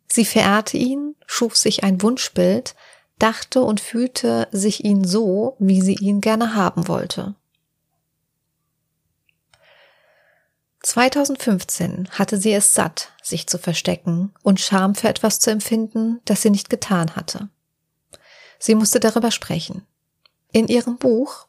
Sie 0.08 0.26
verehrte 0.26 0.78
ihn, 0.78 1.16
schuf 1.26 1.56
sich 1.56 1.84
ein 1.84 2.02
Wunschbild, 2.02 2.76
dachte 3.20 3.62
und 3.62 3.82
fühlte 3.82 4.48
sich 4.52 4.84
ihn 4.84 5.04
so, 5.04 5.56
wie 5.60 5.82
sie 5.82 5.96
ihn 5.96 6.22
gerne 6.22 6.56
haben 6.56 6.88
wollte. 6.88 7.36
2015 10.82 12.10
hatte 12.12 12.38
sie 12.38 12.54
es 12.54 12.74
satt, 12.74 13.12
sich 13.24 13.48
zu 13.48 13.58
verstecken 13.58 14.34
und 14.44 14.60
Scham 14.60 14.94
für 14.94 15.10
etwas 15.10 15.40
zu 15.40 15.50
empfinden, 15.50 16.22
das 16.26 16.44
sie 16.44 16.52
nicht 16.52 16.70
getan 16.70 17.16
hatte. 17.16 17.50
Sie 18.66 18.74
musste 18.74 19.00
darüber 19.00 19.30
sprechen. 19.30 19.84
In 20.52 20.68
ihrem 20.68 20.98
Buch 20.98 21.46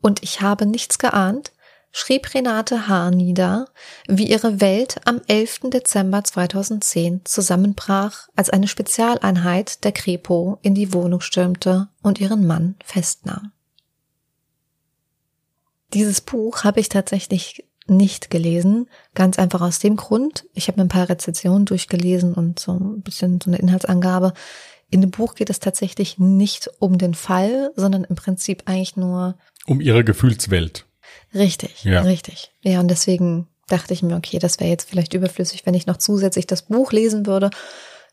und 0.00 0.22
ich 0.22 0.42
habe 0.42 0.64
nichts 0.64 0.96
geahnt, 0.96 1.50
schrieb 1.90 2.32
Renate 2.34 2.86
Haar 2.86 3.10
nieder, 3.10 3.68
wie 4.06 4.28
ihre 4.28 4.60
Welt 4.60 5.00
am 5.06 5.20
11. 5.26 5.70
Dezember 5.72 6.22
2010 6.22 7.22
zusammenbrach, 7.24 8.28
als 8.36 8.50
eine 8.50 8.68
Spezialeinheit 8.68 9.82
der 9.82 9.90
Kripo 9.90 10.60
in 10.62 10.76
die 10.76 10.92
Wohnung 10.92 11.20
stürmte 11.20 11.88
und 12.00 12.20
ihren 12.20 12.46
Mann 12.46 12.76
festnahm. 12.84 13.50
Dieses 15.94 16.20
Buch 16.20 16.62
habe 16.62 16.78
ich 16.78 16.88
tatsächlich 16.88 17.64
nicht 17.88 18.30
gelesen, 18.30 18.88
ganz 19.14 19.36
einfach 19.38 19.62
aus 19.62 19.80
dem 19.80 19.96
Grund, 19.96 20.46
ich 20.54 20.68
habe 20.68 20.78
mir 20.78 20.84
ein 20.84 20.88
paar 20.90 21.08
Rezensionen 21.08 21.66
durchgelesen 21.66 22.34
und 22.34 22.60
so 22.60 22.72
ein 22.72 23.02
bisschen 23.02 23.40
so 23.40 23.50
eine 23.50 23.58
Inhaltsangabe. 23.58 24.32
In 24.90 25.00
dem 25.00 25.10
Buch 25.10 25.34
geht 25.34 25.50
es 25.50 25.60
tatsächlich 25.60 26.18
nicht 26.18 26.70
um 26.78 26.98
den 26.98 27.14
Fall, 27.14 27.72
sondern 27.74 28.04
im 28.04 28.14
Prinzip 28.14 28.62
eigentlich 28.66 28.96
nur 28.96 29.36
um 29.66 29.80
ihre 29.80 30.04
Gefühlswelt. 30.04 30.86
Richtig, 31.34 31.84
ja. 31.84 32.02
richtig. 32.02 32.52
Ja, 32.62 32.80
und 32.80 32.88
deswegen 32.88 33.48
dachte 33.68 33.92
ich 33.92 34.02
mir, 34.02 34.16
okay, 34.16 34.38
das 34.38 34.60
wäre 34.60 34.70
jetzt 34.70 34.88
vielleicht 34.88 35.14
überflüssig, 35.14 35.66
wenn 35.66 35.74
ich 35.74 35.86
noch 35.86 35.96
zusätzlich 35.96 36.46
das 36.46 36.62
Buch 36.62 36.92
lesen 36.92 37.26
würde. 37.26 37.50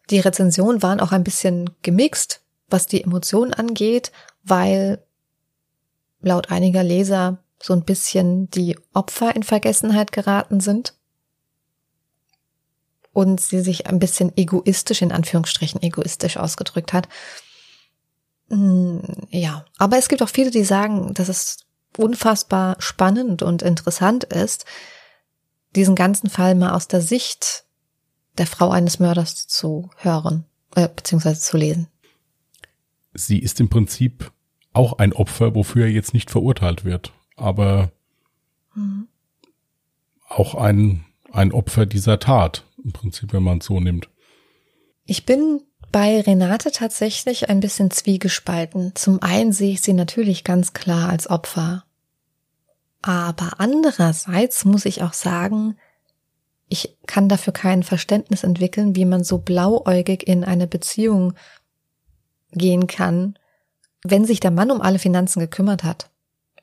Die 0.10 0.20
Rezensionen 0.20 0.82
waren 0.82 1.00
auch 1.00 1.12
ein 1.12 1.24
bisschen 1.24 1.70
gemixt, 1.84 2.42
was 2.70 2.88
die 2.88 3.04
Emotionen 3.04 3.54
angeht, 3.54 4.12
weil 4.44 5.00
laut 6.22 6.50
einiger 6.50 6.84
Leser 6.84 7.38
so 7.62 7.74
ein 7.74 7.84
bisschen 7.84 8.50
die 8.50 8.78
Opfer 8.94 9.36
in 9.36 9.44
Vergessenheit 9.44 10.12
geraten 10.12 10.60
sind 10.60 10.96
und 13.13 13.39
sie 13.39 13.62
sich 13.62 13.88
ein 13.88 13.99
bisschen 13.99 14.36
egoistisch, 14.36 15.02
in 15.02 15.12
Anführungsstrichen 15.12 15.82
egoistisch 15.82 16.38
ausgedrückt 16.38 16.93
hat. 16.93 17.08
Hm, 18.49 19.02
ja, 19.30 19.65
aber 19.78 19.97
es 19.97 20.10
gibt 20.10 20.21
auch 20.21 20.30
viele, 20.30 20.52
die 20.52 20.63
sagen, 20.63 21.13
dass 21.13 21.30
es 21.30 21.60
unfassbar 21.97 22.76
spannend 22.80 23.43
und 23.43 23.62
interessant 23.62 24.23
ist, 24.23 24.65
diesen 25.76 25.95
ganzen 25.95 26.30
Fall 26.30 26.56
mal 26.56 26.71
aus 26.71 26.88
der 26.88 27.02
Sicht 27.02 27.65
der 28.38 28.47
Frau 28.47 28.71
eines 28.71 28.99
Mörders 28.99 29.47
zu 29.47 29.89
hören, 29.97 30.45
äh, 30.76 30.89
beziehungsweise 30.89 31.39
zu 31.39 31.58
lesen. 31.58 31.88
Sie 33.13 33.39
ist 33.39 33.60
im 33.60 33.69
Prinzip 33.69 34.32
auch 34.73 34.93
ein 34.97 35.13
Opfer, 35.13 35.54
wofür 35.54 35.86
er 35.86 35.91
jetzt 35.91 36.15
nicht 36.15 36.32
verurteilt 36.32 36.84
wird, 36.84 37.13
aber 37.36 37.91
mhm. 38.73 39.08
auch 40.28 40.56
ein, 40.56 41.06
ein 41.32 41.52
Opfer 41.52 41.86
dieser 41.86 42.19
Tat, 42.19 42.63
im 42.84 42.91
Prinzip, 42.91 43.34
wenn 43.34 43.43
man 43.43 43.60
es 43.60 43.65
so 43.65 43.80
nimmt. 43.80 44.10
Ich 45.06 45.26
bin 45.26 45.62
bei 45.91 46.22
Renate 46.22 46.72
tatsächlich 46.72 47.50
ein 47.50 47.60
bisschen 47.60 47.91
zwiegespalten. 47.91 48.96
Zum 48.96 49.22
einen 49.22 49.52
sehe 49.52 49.74
ich 49.74 49.82
sie 49.82 49.93
natürlich 49.93 50.43
ganz 50.43 50.74
klar 50.74 51.10
als 51.10 51.30
Opfer. 51.30 51.86
Aber 53.02 53.60
andererseits 53.60 54.65
muss 54.65 54.86
ich 54.86 55.04
auch 55.04 55.13
sagen, 55.13 55.76
ich 56.69 56.98
kann 57.06 57.30
dafür 57.30 57.54
kein 57.54 57.84
Verständnis 57.84 58.43
entwickeln, 58.43 58.96
wie 58.96 59.06
man 59.06 59.24
so 59.24 59.38
blauäugig 59.38 60.26
in 60.26 60.43
eine 60.43 60.65
Beziehung 60.65 61.34
gehen 62.52 62.88
kann, 62.88 63.38
wenn 64.04 64.26
sich 64.26 64.39
der 64.39 64.52
Mann 64.52 64.72
um 64.72 64.82
alle 64.82 65.00
Finanzen 65.00 65.39
gekümmert 65.39 65.84
hat. 65.84 66.10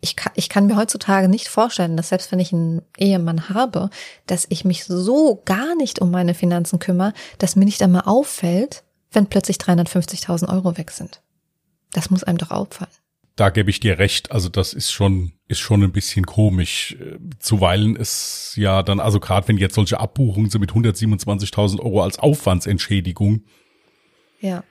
Ich 0.00 0.16
kann, 0.16 0.32
ich 0.34 0.48
kann 0.48 0.66
mir 0.66 0.76
heutzutage 0.76 1.28
nicht 1.28 1.48
vorstellen, 1.48 1.96
dass 1.96 2.08
selbst 2.08 2.32
wenn 2.32 2.38
ich 2.38 2.52
einen 2.52 2.82
Ehemann 2.96 3.50
habe, 3.50 3.90
dass 4.26 4.46
ich 4.48 4.64
mich 4.64 4.84
so 4.84 5.42
gar 5.44 5.74
nicht 5.76 6.00
um 6.00 6.10
meine 6.10 6.34
Finanzen 6.34 6.78
kümmere, 6.78 7.12
dass 7.38 7.56
mir 7.56 7.66
nicht 7.66 7.82
einmal 7.82 8.02
auffällt, 8.06 8.82
wenn 9.12 9.26
plötzlich 9.26 9.58
350.000 9.58 10.48
Euro 10.48 10.78
weg 10.78 10.90
sind. 10.90 11.20
Das 11.92 12.10
muss 12.10 12.24
einem 12.24 12.38
doch 12.38 12.50
auffallen. 12.50 12.90
Da 13.36 13.50
gebe 13.50 13.70
ich 13.70 13.80
dir 13.80 13.98
recht. 13.98 14.32
Also 14.32 14.48
das 14.48 14.74
ist 14.74 14.92
schon, 14.92 15.32
ist 15.48 15.60
schon 15.60 15.82
ein 15.82 15.92
bisschen 15.92 16.26
komisch. 16.26 16.96
Zuweilen 17.38 17.96
ist 17.96 18.52
ja 18.56 18.82
dann, 18.82 19.00
also 19.00 19.18
gerade 19.18 19.48
wenn 19.48 19.56
jetzt 19.56 19.74
solche 19.74 19.98
Abbuchungen 19.98 20.50
sind 20.50 20.60
mit 20.60 20.72
127.000 20.72 21.80
Euro 21.80 22.02
als 22.02 22.18
Aufwandsentschädigung. 22.18 23.44
Ja. 24.40 24.62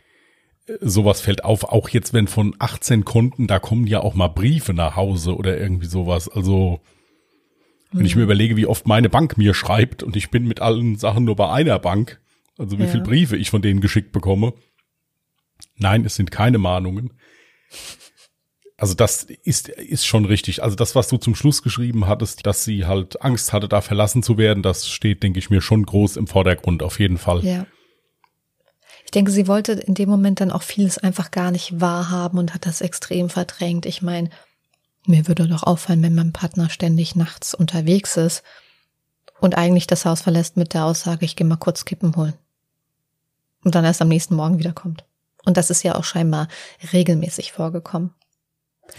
Sowas 0.81 1.21
fällt 1.21 1.43
auf. 1.43 1.63
Auch 1.63 1.89
jetzt, 1.89 2.13
wenn 2.13 2.27
von 2.27 2.55
18 2.59 3.05
Konten, 3.05 3.47
da 3.47 3.59
kommen 3.59 3.87
ja 3.87 4.01
auch 4.01 4.13
mal 4.13 4.27
Briefe 4.27 4.73
nach 4.73 4.95
Hause 4.95 5.35
oder 5.35 5.57
irgendwie 5.57 5.87
sowas. 5.87 6.29
Also, 6.29 6.81
wenn 7.91 8.05
ich 8.05 8.15
mir 8.15 8.21
mhm. 8.21 8.27
überlege, 8.27 8.55
wie 8.55 8.67
oft 8.67 8.87
meine 8.87 9.09
Bank 9.09 9.37
mir 9.37 9.53
schreibt 9.53 10.03
und 10.03 10.15
ich 10.15 10.29
bin 10.29 10.47
mit 10.47 10.61
allen 10.61 10.95
Sachen 10.97 11.23
nur 11.25 11.35
bei 11.35 11.49
einer 11.51 11.79
Bank, 11.79 12.21
also 12.57 12.77
wie 12.77 12.83
ja. 12.83 12.89
viel 12.89 13.01
Briefe 13.01 13.35
ich 13.35 13.49
von 13.49 13.61
denen 13.61 13.81
geschickt 13.81 14.11
bekomme. 14.11 14.53
Nein, 15.77 16.05
es 16.05 16.15
sind 16.15 16.29
keine 16.29 16.57
Mahnungen. 16.57 17.13
Also 18.77 18.93
das 18.93 19.23
ist, 19.23 19.69
ist 19.69 20.05
schon 20.05 20.25
richtig. 20.25 20.63
Also 20.63 20.75
das, 20.75 20.95
was 20.95 21.09
du 21.09 21.17
zum 21.17 21.35
Schluss 21.35 21.63
geschrieben 21.63 22.07
hattest, 22.07 22.45
dass 22.45 22.63
sie 22.63 22.85
halt 22.85 23.21
Angst 23.21 23.51
hatte, 23.51 23.67
da 23.67 23.81
verlassen 23.81 24.23
zu 24.23 24.37
werden, 24.37 24.63
das 24.63 24.87
steht, 24.87 25.21
denke 25.23 25.39
ich 25.39 25.49
mir, 25.49 25.61
schon 25.61 25.85
groß 25.85 26.15
im 26.15 26.27
Vordergrund, 26.27 26.83
auf 26.83 26.99
jeden 26.99 27.17
Fall. 27.17 27.43
Ja. 27.43 27.65
Ich 29.09 29.11
denke, 29.11 29.31
sie 29.31 29.47
wollte 29.47 29.71
in 29.71 29.95
dem 29.95 30.07
Moment 30.07 30.39
dann 30.39 30.51
auch 30.51 30.61
vieles 30.61 30.99
einfach 30.99 31.31
gar 31.31 31.49
nicht 31.49 31.81
wahrhaben 31.81 32.37
und 32.37 32.53
hat 32.53 32.67
das 32.67 32.79
extrem 32.79 33.31
verdrängt. 33.31 33.87
Ich 33.87 34.03
meine, 34.03 34.29
mir 35.07 35.27
würde 35.27 35.47
doch 35.47 35.63
auffallen, 35.63 36.03
wenn 36.03 36.13
mein 36.13 36.31
Partner 36.31 36.69
ständig 36.69 37.15
nachts 37.15 37.55
unterwegs 37.55 38.17
ist 38.17 38.43
und 39.39 39.57
eigentlich 39.57 39.87
das 39.87 40.05
Haus 40.05 40.21
verlässt 40.21 40.57
mit 40.57 40.75
der 40.75 40.85
Aussage, 40.85 41.25
ich 41.25 41.35
gehe 41.35 41.47
mal 41.47 41.55
kurz 41.55 41.85
Kippen 41.85 42.15
holen 42.15 42.35
und 43.63 43.73
dann 43.73 43.83
erst 43.83 44.03
am 44.03 44.09
nächsten 44.09 44.35
Morgen 44.35 44.59
wiederkommt. 44.59 45.05
Und 45.43 45.57
das 45.57 45.71
ist 45.71 45.81
ja 45.81 45.95
auch 45.95 46.03
scheinbar 46.03 46.47
regelmäßig 46.93 47.51
vorgekommen. 47.51 48.11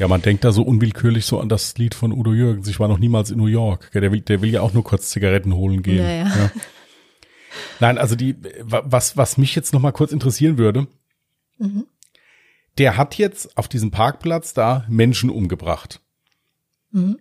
Ja, 0.01 0.09
man 0.09 0.23
denkt 0.23 0.43
da 0.43 0.51
so 0.51 0.65
unwillkürlich 0.65 1.25
so 1.25 1.39
an 1.39 1.49
das 1.49 1.79
Lied 1.79 1.95
von 1.95 2.11
Udo 2.11 2.33
Jürgens. 2.33 2.67
Ich 2.67 2.81
war 2.81 2.89
noch 2.89 2.99
niemals 2.99 3.31
in 3.31 3.39
New 3.39 3.47
York. 3.47 3.93
Der 3.93 4.11
will, 4.11 4.23
der 4.23 4.43
will 4.43 4.51
ja 4.51 4.63
auch 4.63 4.73
nur 4.73 4.83
kurz 4.83 5.11
Zigaretten 5.11 5.55
holen 5.55 5.85
gehen. 5.85 6.03
Naja. 6.03 6.25
Ja. 6.25 6.51
Nein, 7.81 7.99
also 7.99 8.15
die, 8.15 8.37
was, 8.63 9.17
was 9.17 9.39
mich 9.39 9.55
jetzt 9.55 9.73
noch 9.73 9.81
mal 9.81 9.93
kurz 9.93 10.13
interessieren 10.13 10.59
würde, 10.59 10.87
mhm. 11.59 11.87
der 12.79 12.97
hat 12.97 13.17
jetzt 13.17 13.57
auf 13.57 13.69
diesem 13.69 13.91
Parkplatz 13.91 14.55
da 14.55 14.85
Menschen 14.89 15.31
umgebracht. 15.31 16.01
Mhm. 16.91 17.19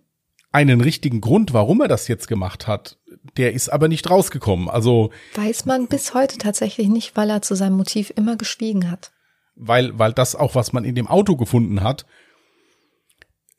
Einen 0.52 0.80
richtigen 0.80 1.20
Grund, 1.20 1.52
warum 1.52 1.80
er 1.80 1.88
das 1.88 2.08
jetzt 2.08 2.28
gemacht 2.28 2.66
hat, 2.66 2.98
der 3.36 3.52
ist 3.52 3.68
aber 3.68 3.88
nicht 3.88 4.10
rausgekommen. 4.10 4.68
Also 4.68 5.10
weiß 5.34 5.64
man 5.64 5.86
bis 5.86 6.14
heute 6.14 6.38
tatsächlich 6.38 6.88
nicht, 6.88 7.16
weil 7.16 7.30
er 7.30 7.42
zu 7.42 7.54
seinem 7.54 7.76
Motiv 7.76 8.12
immer 8.16 8.36
geschwiegen 8.36 8.90
hat. 8.90 9.12
weil, 9.54 9.98
weil 9.98 10.12
das 10.12 10.34
auch, 10.34 10.54
was 10.54 10.72
man 10.72 10.84
in 10.84 10.94
dem 10.94 11.06
Auto 11.06 11.36
gefunden 11.36 11.82
hat, 11.82 12.06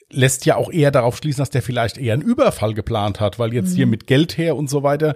lässt 0.10 0.46
ja 0.46 0.56
auch 0.56 0.72
eher 0.72 0.92
darauf 0.92 1.18
schließen, 1.18 1.42
dass 1.42 1.52
der 1.52 1.62
vielleicht 1.62 1.98
eher 1.98 2.14
einen 2.14 2.24
Überfall 2.24 2.74
geplant 2.74 3.20
hat, 3.20 3.40
weil 3.40 3.54
jetzt 3.54 3.72
mhm. 3.72 3.76
hier 3.76 3.88
mit 3.88 4.08
Geld 4.08 4.38
her 4.38 4.56
und 4.56 4.70
so 4.70 4.84
weiter, 4.84 5.16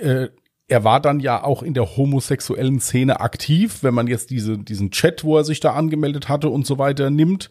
äh, 0.00 0.28
er 0.72 0.84
war 0.84 1.00
dann 1.00 1.20
ja 1.20 1.44
auch 1.44 1.62
in 1.62 1.74
der 1.74 1.98
homosexuellen 1.98 2.80
Szene 2.80 3.20
aktiv, 3.20 3.82
wenn 3.82 3.92
man 3.92 4.06
jetzt 4.06 4.30
diese, 4.30 4.56
diesen 4.56 4.90
Chat, 4.90 5.22
wo 5.22 5.36
er 5.36 5.44
sich 5.44 5.60
da 5.60 5.74
angemeldet 5.74 6.30
hatte 6.30 6.48
und 6.48 6.66
so 6.66 6.78
weiter 6.78 7.10
nimmt. 7.10 7.50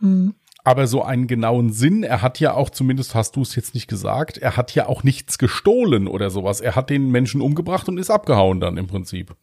Mhm. 0.00 0.34
Aber 0.64 0.86
so 0.86 1.02
einen 1.02 1.26
genauen 1.28 1.72
Sinn, 1.72 2.02
er 2.02 2.20
hat 2.20 2.40
ja 2.40 2.52
auch, 2.52 2.68
zumindest 2.68 3.14
hast 3.14 3.36
du 3.36 3.40
es 3.40 3.54
jetzt 3.54 3.74
nicht 3.74 3.88
gesagt, 3.88 4.36
er 4.36 4.58
hat 4.58 4.74
ja 4.74 4.86
auch 4.86 5.02
nichts 5.02 5.38
gestohlen 5.38 6.06
oder 6.06 6.28
sowas. 6.28 6.60
Er 6.60 6.76
hat 6.76 6.90
den 6.90 7.10
Menschen 7.10 7.40
umgebracht 7.40 7.88
und 7.88 7.96
ist 7.96 8.10
abgehauen 8.10 8.60
dann 8.60 8.76
im 8.76 8.86
Prinzip. 8.86 9.34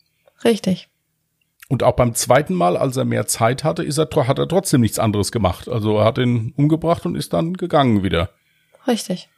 Richtig. 0.43 0.87
Und 1.67 1.81
auch 1.81 1.95
beim 1.95 2.13
zweiten 2.13 2.53
Mal, 2.53 2.77
als 2.77 2.95
er 2.95 3.05
mehr 3.05 3.25
Zeit 3.25 3.63
hatte, 3.63 3.83
ist 3.83 3.97
er, 3.97 4.07
hat 4.27 4.37
er 4.37 4.47
trotzdem 4.47 4.81
nichts 4.81 4.99
anderes 4.99 5.31
gemacht. 5.31 5.67
Also 5.67 5.97
er 5.97 6.05
hat 6.05 6.19
ihn 6.19 6.53
umgebracht 6.57 7.07
und 7.07 7.15
ist 7.15 7.33
dann 7.33 7.55
gegangen 7.55 8.03
wieder. 8.03 8.29
Richtig. 8.85 9.29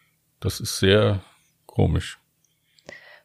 Das 0.42 0.60
ist 0.60 0.78
sehr 0.78 1.22
komisch. 1.66 2.20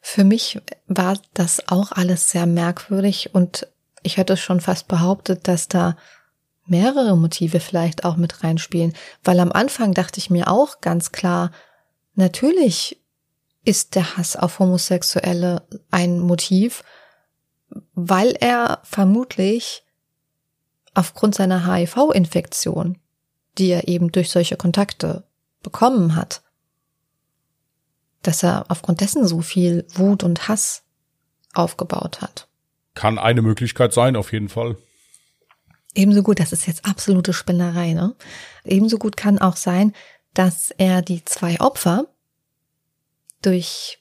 Für 0.05 0.25
mich 0.25 0.61
war 0.89 1.17
das 1.33 1.69
auch 1.69 1.93
alles 1.93 2.29
sehr 2.29 2.45
merkwürdig 2.47 3.35
und 3.35 3.69
ich 4.03 4.17
hätte 4.17 4.37
schon 4.37 4.61
fast 4.61 4.89
behauptet, 4.89 5.47
dass 5.47 5.69
da 5.69 5.97
mehrere 6.67 7.17
Motive 7.17 7.61
vielleicht 7.61 8.05
auch 8.05 8.17
mit 8.17 8.43
reinspielen, 8.43 8.95
weil 9.23 9.39
am 9.39 9.53
Anfang 9.53 9.95
dachte 9.95 10.19
ich 10.19 10.29
mir 10.29 10.49
auch 10.49 10.81
ganz 10.81 11.13
klar, 11.13 11.53
natürlich 12.15 13.01
ist 13.65 13.95
der 13.95 14.17
Hass 14.17 14.37
auf 14.37 14.59
Homosexuelle 14.59 15.63
ein 15.93 16.19
Motiv, 16.19 16.83
weil 17.95 18.33
er 18.33 18.81
vermutlich 18.83 19.85
aufgrund 20.95 21.37
seiner 21.37 21.73
HIV-Infektion, 21.73 22.99
die 23.57 23.69
er 23.69 23.87
eben 23.87 24.11
durch 24.11 24.31
solche 24.31 24.57
Kontakte 24.57 25.25
bekommen 25.63 26.17
hat, 26.17 26.43
dass 28.23 28.43
er 28.43 28.67
aufgrund 28.69 29.01
dessen 29.01 29.27
so 29.27 29.41
viel 29.41 29.87
Wut 29.95 30.23
und 30.23 30.49
Hass 30.49 30.83
aufgebaut 31.55 32.21
hat. 32.21 32.49
Kann 32.95 33.19
eine 33.19 33.43
Möglichkeit 33.43 33.93
sein, 33.93 34.17
auf 34.17 34.33
jeden 34.33 34.49
Fall. 34.49 34.77
Ebenso 35.95 36.23
gut, 36.23 36.41
das 36.41 36.53
ist 36.53 36.67
jetzt 36.67 36.87
absolute 36.87 37.33
Spinnerei, 37.33 37.93
ne? 37.93 38.15
Ebenso 38.65 38.99
gut 38.99 39.17
kann 39.17 39.39
auch 39.39 39.57
sein, 39.57 39.93
dass 40.35 40.71
er 40.71 41.03
die 41.03 41.25
zwei 41.25 41.61
Opfer 41.61 42.07
durch 43.43 43.99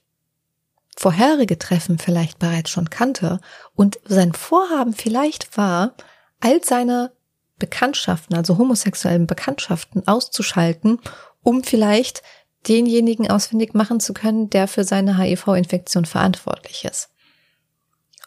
vorherige 0.96 1.58
Treffen 1.58 1.98
vielleicht 1.98 2.40
bereits 2.40 2.70
schon 2.70 2.90
kannte 2.90 3.40
und 3.76 4.00
sein 4.06 4.34
Vorhaben 4.34 4.94
vielleicht 4.94 5.58
war, 5.58 5.96
all 6.40 6.64
seine 6.64 7.12
Bekanntschaften, 7.58 8.36
also 8.36 8.58
homosexuellen 8.58 9.28
Bekanntschaften 9.28 10.08
auszuschalten, 10.08 11.00
um 11.44 11.64
vielleicht 11.64 12.24
denjenigen 12.68 13.30
ausfindig 13.30 13.74
machen 13.74 14.00
zu 14.00 14.14
können, 14.14 14.50
der 14.50 14.68
für 14.68 14.84
seine 14.84 15.18
HIV-Infektion 15.18 16.06
verantwortlich 16.06 16.86
ist. 16.86 17.10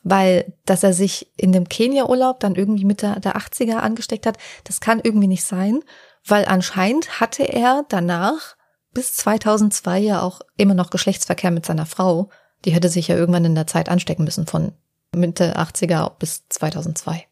Weil, 0.02 0.52
dass 0.66 0.82
er 0.82 0.92
sich 0.92 1.30
in 1.36 1.52
dem 1.52 1.68
Kenia-Urlaub 1.68 2.40
dann 2.40 2.56
irgendwie 2.56 2.84
Mitte 2.84 3.18
der 3.20 3.36
80er 3.36 3.76
angesteckt 3.76 4.26
hat, 4.26 4.36
das 4.64 4.80
kann 4.80 5.00
irgendwie 5.02 5.28
nicht 5.28 5.44
sein, 5.44 5.80
weil 6.26 6.44
anscheinend 6.46 7.20
hatte 7.20 7.44
er 7.44 7.84
danach 7.88 8.56
bis 8.92 9.14
2002 9.14 9.98
ja 9.98 10.22
auch 10.22 10.40
immer 10.56 10.74
noch 10.74 10.90
Geschlechtsverkehr 10.90 11.50
mit 11.50 11.66
seiner 11.66 11.86
Frau. 11.86 12.30
Die 12.64 12.72
hätte 12.72 12.88
sich 12.88 13.08
ja 13.08 13.16
irgendwann 13.16 13.44
in 13.44 13.54
der 13.54 13.66
Zeit 13.66 13.88
anstecken 13.88 14.24
müssen 14.24 14.46
von 14.46 14.72
Mitte 15.14 15.56
80er 15.56 16.10
bis 16.18 16.48
2002. 16.48 17.26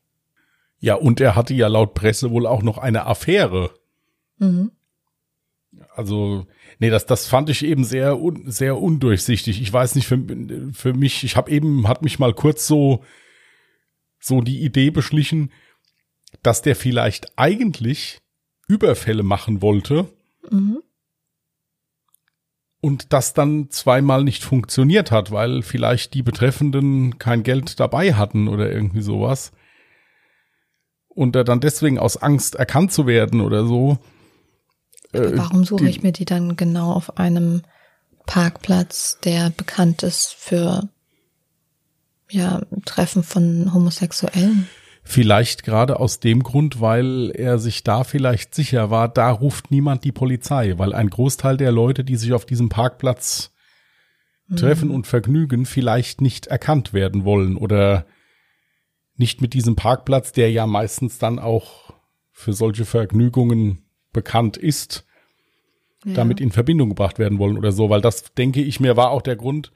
Ja, 0.78 0.96
und 0.96 1.20
er 1.20 1.36
hatte 1.36 1.54
ja 1.54 1.68
laut 1.68 1.94
Presse 1.94 2.30
wohl 2.30 2.46
auch 2.46 2.62
noch 2.62 2.78
eine 2.78 3.06
Affäre. 3.06 3.70
Mhm. 4.38 4.72
Also, 5.94 6.46
nee, 6.78 6.90
das, 6.90 7.06
das 7.06 7.26
fand 7.26 7.48
ich 7.48 7.64
eben 7.64 7.84
sehr, 7.84 8.20
un, 8.20 8.50
sehr 8.50 8.78
undurchsichtig. 8.78 9.60
Ich 9.60 9.72
weiß 9.72 9.94
nicht, 9.94 10.06
für, 10.06 10.18
für 10.72 10.92
mich, 10.92 11.24
ich 11.24 11.36
habe 11.36 11.50
eben, 11.50 11.88
hat 11.88 12.02
mich 12.02 12.18
mal 12.18 12.34
kurz 12.34 12.66
so, 12.66 13.04
so 14.20 14.40
die 14.40 14.62
Idee 14.62 14.90
beschlichen, 14.90 15.50
dass 16.42 16.62
der 16.62 16.76
vielleicht 16.76 17.38
eigentlich 17.38 18.20
Überfälle 18.68 19.22
machen 19.22 19.62
wollte. 19.62 20.08
Mhm. 20.50 20.82
Und 22.80 23.12
das 23.12 23.32
dann 23.32 23.70
zweimal 23.70 24.24
nicht 24.24 24.42
funktioniert 24.42 25.12
hat, 25.12 25.30
weil 25.30 25.62
vielleicht 25.62 26.14
die 26.14 26.22
Betreffenden 26.22 27.18
kein 27.18 27.44
Geld 27.44 27.78
dabei 27.78 28.14
hatten 28.14 28.48
oder 28.48 28.72
irgendwie 28.72 29.02
sowas. 29.02 29.52
Und 31.06 31.36
er 31.36 31.44
dann 31.44 31.60
deswegen 31.60 31.98
aus 31.98 32.16
Angst 32.16 32.56
erkannt 32.56 32.92
zu 32.92 33.06
werden 33.06 33.40
oder 33.40 33.64
so, 33.64 33.98
äh, 35.12 35.36
Warum 35.36 35.64
suche 35.64 35.84
die, 35.84 35.90
ich 35.90 36.02
mir 36.02 36.12
die 36.12 36.24
dann 36.24 36.56
genau 36.56 36.92
auf 36.92 37.18
einem 37.18 37.62
Parkplatz, 38.26 39.18
der 39.24 39.50
bekannt 39.50 40.02
ist 40.02 40.34
für 40.34 40.88
ja, 42.30 42.62
Treffen 42.84 43.22
von 43.22 43.72
Homosexuellen? 43.74 44.68
Vielleicht 45.04 45.64
gerade 45.64 45.98
aus 45.98 46.20
dem 46.20 46.42
Grund, 46.42 46.80
weil 46.80 47.32
er 47.34 47.58
sich 47.58 47.82
da 47.82 48.04
vielleicht 48.04 48.54
sicher 48.54 48.90
war, 48.90 49.08
da 49.08 49.30
ruft 49.30 49.70
niemand 49.70 50.04
die 50.04 50.12
Polizei, 50.12 50.74
weil 50.78 50.94
ein 50.94 51.10
Großteil 51.10 51.56
der 51.56 51.72
Leute, 51.72 52.04
die 52.04 52.16
sich 52.16 52.32
auf 52.32 52.46
diesem 52.46 52.68
Parkplatz 52.68 53.52
treffen 54.56 54.88
mhm. 54.88 54.94
und 54.94 55.06
vergnügen, 55.06 55.66
vielleicht 55.66 56.20
nicht 56.20 56.46
erkannt 56.46 56.92
werden 56.92 57.24
wollen 57.24 57.56
oder 57.56 58.06
nicht 59.16 59.40
mit 59.40 59.54
diesem 59.54 59.76
Parkplatz, 59.76 60.32
der 60.32 60.50
ja 60.50 60.66
meistens 60.66 61.18
dann 61.18 61.38
auch 61.38 61.94
für 62.30 62.52
solche 62.52 62.84
Vergnügungen 62.84 63.84
bekannt 64.12 64.56
ist, 64.56 65.04
ja. 66.04 66.14
damit 66.14 66.40
in 66.40 66.52
Verbindung 66.52 66.90
gebracht 66.90 67.18
werden 67.18 67.38
wollen 67.38 67.56
oder 67.56 67.72
so, 67.72 67.90
weil 67.90 68.00
das, 68.00 68.34
denke 68.34 68.62
ich 68.62 68.80
mir, 68.80 68.96
war 68.96 69.10
auch 69.10 69.22
der 69.22 69.36
Grund, 69.36 69.72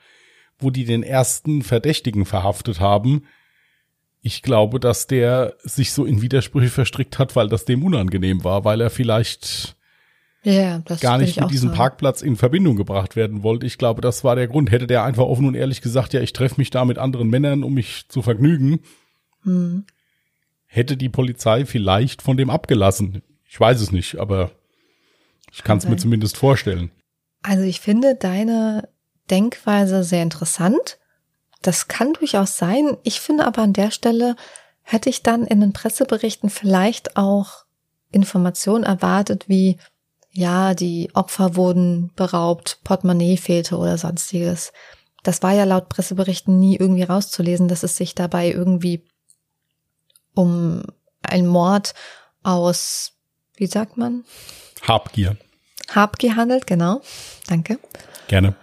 wo 0.59 0.71
die 0.71 0.85
den 0.85 1.03
ersten 1.03 1.63
Verdächtigen 1.63 2.25
verhaftet 2.25 2.81
haben. 2.81 3.25
Ich 4.23 4.43
glaube, 4.43 4.81
dass 4.81 5.07
der 5.07 5.55
sich 5.63 5.93
so 5.93 6.05
in 6.05 6.23
Widersprüche 6.23 6.71
verstrickt 6.71 7.19
hat, 7.19 7.37
weil 7.37 7.49
das 7.49 7.65
dem 7.65 7.85
unangenehm 7.85 8.43
war, 8.43 8.65
weil 8.65 8.81
er 8.81 8.91
vielleicht 8.91 9.77
ja, 10.43 10.79
gar 11.01 11.19
nicht 11.19 11.41
mit 11.41 11.51
diesem 11.51 11.71
sagen. 11.71 11.77
Parkplatz 11.77 12.23
in 12.23 12.37
Verbindung 12.37 12.77
gebracht 12.77 13.17
werden 13.17 13.43
wollte. 13.43 13.67
Ich 13.67 13.79
glaube, 13.79 14.01
das 14.01 14.23
war 14.23 14.37
der 14.37 14.47
Grund. 14.47 14.71
Hätte 14.71 14.87
der 14.87 15.03
einfach 15.03 15.25
offen 15.25 15.47
und 15.47 15.55
ehrlich 15.55 15.81
gesagt, 15.81 16.13
ja, 16.13 16.21
ich 16.21 16.33
treffe 16.33 16.57
mich 16.59 16.71
da 16.71 16.85
mit 16.85 16.99
anderen 16.99 17.29
Männern, 17.29 17.65
um 17.65 17.75
mich 17.75 18.07
zu 18.09 18.23
vergnügen, 18.23 18.81
hm. 19.43 19.85
hätte 20.67 20.97
die 20.97 21.09
Polizei 21.09 21.67
vielleicht 21.67 22.23
von 22.23 22.37
dem 22.37 22.51
abgelassen. 22.51 23.23
Ich 23.49 23.59
weiß 23.59 23.81
es 23.81 23.93
nicht, 23.93 24.19
aber 24.19 24.51
ich 25.53 25.63
kann 25.63 25.79
es 25.79 25.89
mir 25.89 25.97
zumindest 25.97 26.37
vorstellen. 26.37 26.91
Also 27.43 27.63
ich 27.63 27.81
finde 27.81 28.15
deine 28.15 28.89
Denkweise 29.31 30.05
sehr 30.05 30.23
interessant. 30.23 30.99
Das 31.63 31.89
kann 31.89 32.13
durchaus 32.13 32.59
sein. 32.59 32.97
Ich 33.03 33.21
finde 33.21 33.47
aber 33.47 33.63
an 33.63 33.73
der 33.73 33.91
Stelle 33.91 34.37
hätte 34.83 35.09
ich 35.09 35.23
dann 35.23 35.45
in 35.45 35.61
den 35.61 35.73
Presseberichten 35.73 36.51
vielleicht 36.51 37.17
auch 37.17 37.65
Informationen 38.11 38.85
erwartet, 38.85 39.49
wie 39.49 39.79
ja, 40.31 40.75
die 40.75 41.11
Opfer 41.15 41.57
wurden 41.57 42.13
beraubt, 42.15 42.81
Portemonnaie 42.85 43.39
fehlte 43.39 43.79
oder 43.79 43.97
sonstiges. 43.97 44.73
Das 45.23 45.43
war 45.43 45.53
ja 45.53 45.65
laut 45.65 45.89
Presseberichten 45.89 46.59
nie 46.59 46.77
irgendwie 46.77 47.05
rauszulesen, 47.05 47.69
dass 47.69 47.83
es 47.83 47.97
sich 47.97 48.15
dabei 48.15 48.51
irgendwie 48.51 49.03
um 50.35 50.83
einen 51.23 51.47
Mord 51.47 51.95
aus 52.43 53.16
wie 53.57 53.67
sagt 53.67 53.97
man? 53.97 54.25
Habgier. 54.87 55.37
Habgier 55.95 56.37
handelt, 56.37 56.67
genau. 56.67 57.01
Danke. 57.49 57.79
Gerne. 58.29 58.55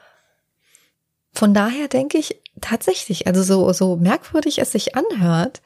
Von 1.33 1.53
daher 1.53 1.87
denke 1.87 2.17
ich 2.17 2.41
tatsächlich, 2.61 3.27
also 3.27 3.43
so, 3.43 3.73
so 3.73 3.95
merkwürdig 3.95 4.59
es 4.59 4.71
sich 4.71 4.95
anhört, 4.95 5.61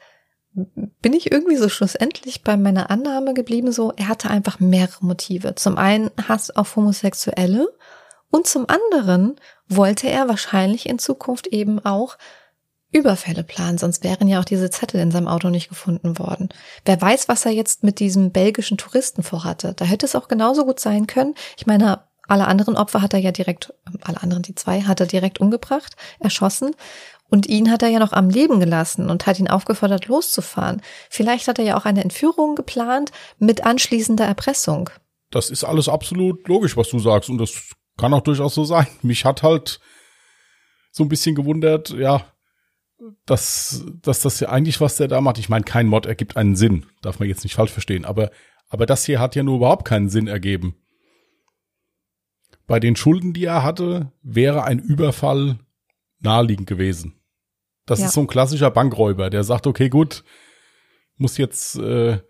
bin 0.54 1.12
ich 1.12 1.30
irgendwie 1.30 1.56
so 1.56 1.68
schlussendlich 1.68 2.42
bei 2.42 2.56
meiner 2.56 2.90
Annahme 2.90 3.34
geblieben, 3.34 3.70
so, 3.70 3.92
er 3.96 4.08
hatte 4.08 4.30
einfach 4.30 4.60
mehrere 4.60 5.04
Motive. 5.04 5.54
Zum 5.54 5.76
einen 5.78 6.10
Hass 6.26 6.50
auf 6.50 6.74
Homosexuelle 6.74 7.68
und 8.30 8.46
zum 8.46 8.66
anderen 8.68 9.36
wollte 9.68 10.08
er 10.08 10.28
wahrscheinlich 10.28 10.88
in 10.88 10.98
Zukunft 10.98 11.46
eben 11.46 11.84
auch 11.84 12.16
Überfälle 12.90 13.42
planen, 13.42 13.76
sonst 13.76 14.02
wären 14.02 14.28
ja 14.28 14.40
auch 14.40 14.44
diese 14.44 14.70
Zettel 14.70 15.00
in 15.00 15.10
seinem 15.10 15.28
Auto 15.28 15.50
nicht 15.50 15.68
gefunden 15.68 16.18
worden. 16.18 16.48
Wer 16.84 17.00
weiß, 17.00 17.28
was 17.28 17.44
er 17.44 17.52
jetzt 17.52 17.84
mit 17.84 18.00
diesem 18.00 18.32
belgischen 18.32 18.78
Touristen 18.78 19.22
vorhatte. 19.22 19.74
Da 19.74 19.84
hätte 19.84 20.06
es 20.06 20.16
auch 20.16 20.28
genauso 20.28 20.64
gut 20.64 20.80
sein 20.80 21.06
können. 21.06 21.34
Ich 21.58 21.66
meine, 21.66 22.00
alle 22.28 22.46
anderen 22.46 22.76
Opfer 22.76 23.02
hat 23.02 23.12
er 23.12 23.20
ja 23.20 23.32
direkt, 23.32 23.74
alle 24.02 24.22
anderen, 24.22 24.42
die 24.42 24.54
zwei, 24.54 24.82
hat 24.82 25.00
er 25.00 25.06
direkt 25.06 25.40
umgebracht, 25.40 25.96
erschossen. 26.18 26.74
Und 27.30 27.46
ihn 27.46 27.70
hat 27.70 27.82
er 27.82 27.90
ja 27.90 27.98
noch 27.98 28.12
am 28.12 28.30
Leben 28.30 28.58
gelassen 28.58 29.10
und 29.10 29.26
hat 29.26 29.38
ihn 29.38 29.48
aufgefordert, 29.48 30.06
loszufahren. 30.06 30.80
Vielleicht 31.10 31.46
hat 31.46 31.58
er 31.58 31.64
ja 31.66 31.76
auch 31.76 31.84
eine 31.84 32.02
Entführung 32.02 32.54
geplant 32.54 33.12
mit 33.38 33.66
anschließender 33.66 34.24
Erpressung. 34.24 34.88
Das 35.30 35.50
ist 35.50 35.64
alles 35.64 35.90
absolut 35.90 36.48
logisch, 36.48 36.76
was 36.78 36.88
du 36.88 36.98
sagst. 36.98 37.28
Und 37.28 37.36
das 37.36 37.52
kann 37.98 38.14
auch 38.14 38.22
durchaus 38.22 38.54
so 38.54 38.64
sein. 38.64 38.86
Mich 39.02 39.26
hat 39.26 39.42
halt 39.42 39.78
so 40.90 41.04
ein 41.04 41.10
bisschen 41.10 41.34
gewundert, 41.34 41.90
ja, 41.90 42.24
dass, 43.26 43.84
dass 44.02 44.20
das 44.20 44.40
ja 44.40 44.48
eigentlich, 44.48 44.80
was 44.80 44.96
der 44.96 45.08
da 45.08 45.20
macht, 45.20 45.38
ich 45.38 45.48
meine, 45.48 45.64
kein 45.64 45.86
Mod 45.86 46.06
ergibt 46.06 46.36
einen 46.36 46.56
Sinn, 46.56 46.86
darf 47.00 47.18
man 47.18 47.28
jetzt 47.28 47.44
nicht 47.44 47.54
falsch 47.54 47.70
verstehen, 47.70 48.04
aber, 48.04 48.30
aber 48.68 48.86
das 48.86 49.04
hier 49.04 49.20
hat 49.20 49.36
ja 49.36 49.42
nur 49.42 49.56
überhaupt 49.56 49.84
keinen 49.84 50.08
Sinn 50.08 50.26
ergeben. 50.26 50.76
Bei 52.66 52.80
den 52.80 52.96
Schulden, 52.96 53.32
die 53.32 53.44
er 53.44 53.62
hatte, 53.62 54.12
wäre 54.22 54.64
ein 54.64 54.78
Überfall 54.78 55.58
naheliegend 56.20 56.66
gewesen. 56.66 57.14
Das 57.86 58.00
ja. 58.00 58.06
ist 58.06 58.12
so 58.12 58.20
ein 58.20 58.26
klassischer 58.26 58.70
Bankräuber, 58.70 59.30
der 59.30 59.44
sagt, 59.44 59.66
okay, 59.66 59.88
gut, 59.88 60.24
muss 61.16 61.38
jetzt 61.38 61.76
äh, 61.76 62.20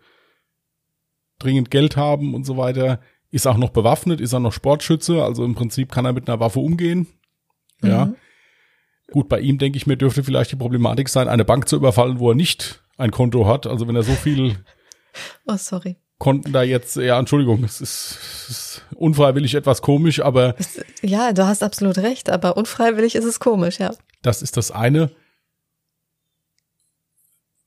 dringend 1.39 1.71
Geld 1.71 1.97
haben 1.97 2.33
und 2.33 2.45
so 2.45 2.57
weiter. 2.57 3.01
Ist 3.31 3.47
auch 3.47 3.57
noch 3.57 3.71
bewaffnet, 3.71 4.21
ist 4.21 4.33
auch 4.33 4.39
noch 4.39 4.53
Sportschütze, 4.53 5.23
also 5.23 5.43
im 5.43 5.55
Prinzip 5.55 5.91
kann 5.91 6.05
er 6.05 6.13
mit 6.13 6.29
einer 6.29 6.39
Waffe 6.39 6.59
umgehen. 6.59 7.07
Ja. 7.81 8.13
Gut, 9.11 9.29
bei 9.29 9.39
ihm 9.39 9.57
denke 9.57 9.77
ich 9.77 9.87
mir, 9.87 9.97
dürfte 9.97 10.23
vielleicht 10.23 10.51
die 10.51 10.55
Problematik 10.55 11.09
sein, 11.09 11.27
eine 11.27 11.45
Bank 11.45 11.67
zu 11.67 11.75
überfallen, 11.75 12.19
wo 12.19 12.31
er 12.31 12.35
nicht 12.35 12.83
ein 12.97 13.11
Konto 13.11 13.47
hat. 13.47 13.65
Also 13.65 13.87
wenn 13.87 13.95
er 13.95 14.03
so 14.03 14.13
viel 14.13 14.57
oh, 15.47 15.57
sorry. 15.57 15.97
Konten 16.17 16.51
da 16.51 16.63
jetzt, 16.63 16.97
ja, 16.97 17.17
Entschuldigung, 17.17 17.63
es 17.63 17.79
ist, 17.79 18.17
es 18.21 18.49
ist 18.49 18.85
unfreiwillig 18.95 19.55
etwas 19.55 19.81
komisch, 19.81 20.19
aber. 20.19 20.55
Ja, 21.01 21.31
du 21.31 21.47
hast 21.47 21.63
absolut 21.63 21.97
recht, 21.97 22.29
aber 22.29 22.57
unfreiwillig 22.57 23.15
ist 23.15 23.23
es 23.23 23.39
komisch, 23.39 23.79
ja. 23.79 23.93
Das 24.21 24.41
ist 24.41 24.57
das 24.57 24.69
eine. 24.69 25.11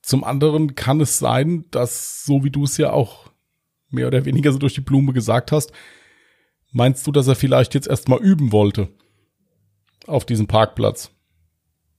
Zum 0.02 0.22
anderen 0.22 0.74
kann 0.74 1.00
es 1.00 1.18
sein, 1.18 1.64
dass, 1.70 2.26
so 2.26 2.44
wie 2.44 2.50
du 2.50 2.64
es 2.64 2.76
ja 2.76 2.92
auch 2.92 3.30
mehr 3.88 4.06
oder 4.06 4.24
weniger 4.26 4.52
so 4.52 4.58
durch 4.58 4.74
die 4.74 4.80
Blume 4.80 5.14
gesagt 5.14 5.52
hast, 5.52 5.72
meinst 6.72 7.06
du, 7.06 7.12
dass 7.12 7.28
er 7.28 7.36
vielleicht 7.36 7.74
jetzt 7.74 7.88
erstmal 7.88 8.18
üben 8.18 8.52
wollte? 8.52 8.88
Auf 10.06 10.26
diesem 10.26 10.46
Parkplatz? 10.46 11.10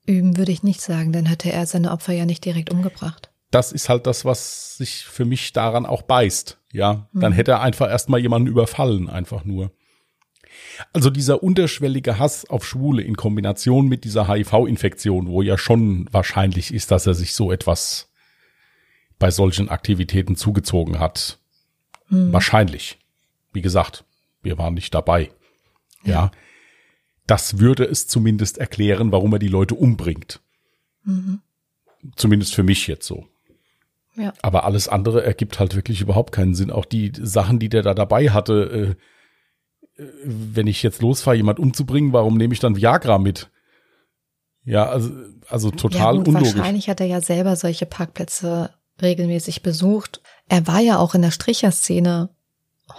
Üben 0.06 0.38
würde 0.38 0.52
ich 0.52 0.64
nicht 0.64 0.82
sagen, 0.82 1.14
dann 1.14 1.26
hätte 1.26 1.52
er 1.52 1.66
seine 1.66 1.92
Opfer 1.92 2.14
ja 2.14 2.26
nicht 2.26 2.44
direkt 2.44 2.72
umgebracht. 2.72 3.32
Das 3.52 3.72
ist 3.72 3.88
halt 3.88 4.08
das, 4.08 4.26
was 4.26 4.78
sich 4.78 5.06
für 5.06 5.26
mich 5.26 5.54
daran 5.54 5.86
auch 5.86 6.02
beißt. 6.02 6.60
Ja, 6.72 7.08
dann 7.14 7.32
mhm. 7.32 7.36
hätte 7.36 7.52
er 7.52 7.62
einfach 7.62 7.90
erstmal 7.90 8.20
jemanden 8.20 8.48
überfallen, 8.48 9.10
einfach 9.10 9.46
nur. 9.46 9.72
Also 10.92 11.10
dieser 11.10 11.44
unterschwellige 11.44 12.18
Hass 12.18 12.50
auf 12.50 12.66
Schwule 12.66 13.04
in 13.04 13.16
Kombination 13.16 13.88
mit 13.88 14.04
dieser 14.04 14.28
HIV-Infektion, 14.28 15.28
wo 15.28 15.42
ja 15.42 15.58
schon 15.58 16.08
wahrscheinlich 16.12 16.74
ist, 16.74 16.90
dass 16.92 17.06
er 17.06 17.14
sich 17.14 17.34
so 17.34 17.52
etwas 17.52 18.12
bei 19.20 19.30
solchen 19.30 19.70
Aktivitäten 19.70 20.36
zugezogen 20.36 21.00
hat. 21.00 21.40
Mhm. 22.10 22.34
Wahrscheinlich. 22.34 22.98
Wie 23.54 23.62
gesagt, 23.62 24.04
wir 24.42 24.58
waren 24.58 24.74
nicht 24.74 24.94
dabei. 24.94 25.30
ja. 26.04 26.12
ja 26.12 26.32
das 27.28 27.60
würde 27.60 27.86
es 27.86 28.08
zumindest 28.08 28.58
erklären, 28.58 29.12
warum 29.12 29.34
er 29.34 29.40
die 29.40 29.48
Leute 29.48 29.76
umbringt. 29.76 30.42
Mhm. 31.04 31.42
Zumindest 32.16 32.54
für 32.54 32.64
mich 32.64 32.88
jetzt 32.88 33.08
so. 33.08 33.28
Ja. 34.16 34.34
Aber 34.42 34.66
alles 34.66 34.88
andere 34.88 35.24
ergibt 35.24 35.60
halt 35.60 35.76
wirklich 35.76 36.02
überhaupt 36.02 36.34
keinen 36.34 36.54
Sinn. 36.54 36.70
Auch 36.70 36.86
die 36.86 37.12
Sachen, 37.20 37.60
die 37.60 37.70
der 37.70 37.82
da 37.82 37.94
dabei 37.94 38.30
hatte, 38.30 38.98
äh, 39.98 40.02
äh, 40.02 40.08
wenn 40.24 40.68
ich 40.68 40.84
jetzt 40.84 41.02
losfahre, 41.02 41.38
jemand 41.38 41.60
umzubringen, 41.60 42.14
warum 42.14 42.38
nehme 42.38 42.54
ich 42.54 42.60
dann 42.60 42.76
Viagra 42.76 43.18
mit? 43.18 43.50
Ja, 44.66 44.86
also, 44.86 45.12
also 45.50 45.72
total 45.72 46.16
ja, 46.16 46.20
gut, 46.20 46.28
unlogisch. 46.28 46.56
Wahrscheinlich 46.56 46.90
hat 46.90 47.02
er 47.02 47.08
ja 47.08 47.22
selber 47.22 47.56
solche 47.56 47.86
Parkplätze 47.86 48.70
regelmäßig 49.02 49.64
besucht. 49.64 50.22
Er 50.48 50.68
war 50.68 50.80
ja 50.80 51.00
auch 51.00 51.16
in 51.16 51.22
der 51.22 51.32
Stricherszene 51.32 52.30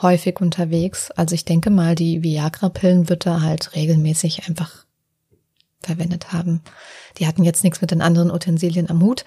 häufig 0.02 0.40
unterwegs. 0.40 1.10
Also 1.10 1.34
ich 1.34 1.44
denke 1.44 1.70
mal, 1.70 1.94
die 1.94 2.22
Viagra-Pillen 2.22 3.08
wird 3.08 3.26
er 3.26 3.42
halt 3.42 3.74
regelmäßig 3.74 4.48
einfach 4.48 4.84
verwendet 5.80 6.32
haben. 6.32 6.62
Die 7.18 7.26
hatten 7.26 7.44
jetzt 7.44 7.64
nichts 7.64 7.80
mit 7.80 7.90
den 7.90 8.02
anderen 8.02 8.30
Utensilien 8.30 8.90
am 8.90 9.02
Hut. 9.02 9.24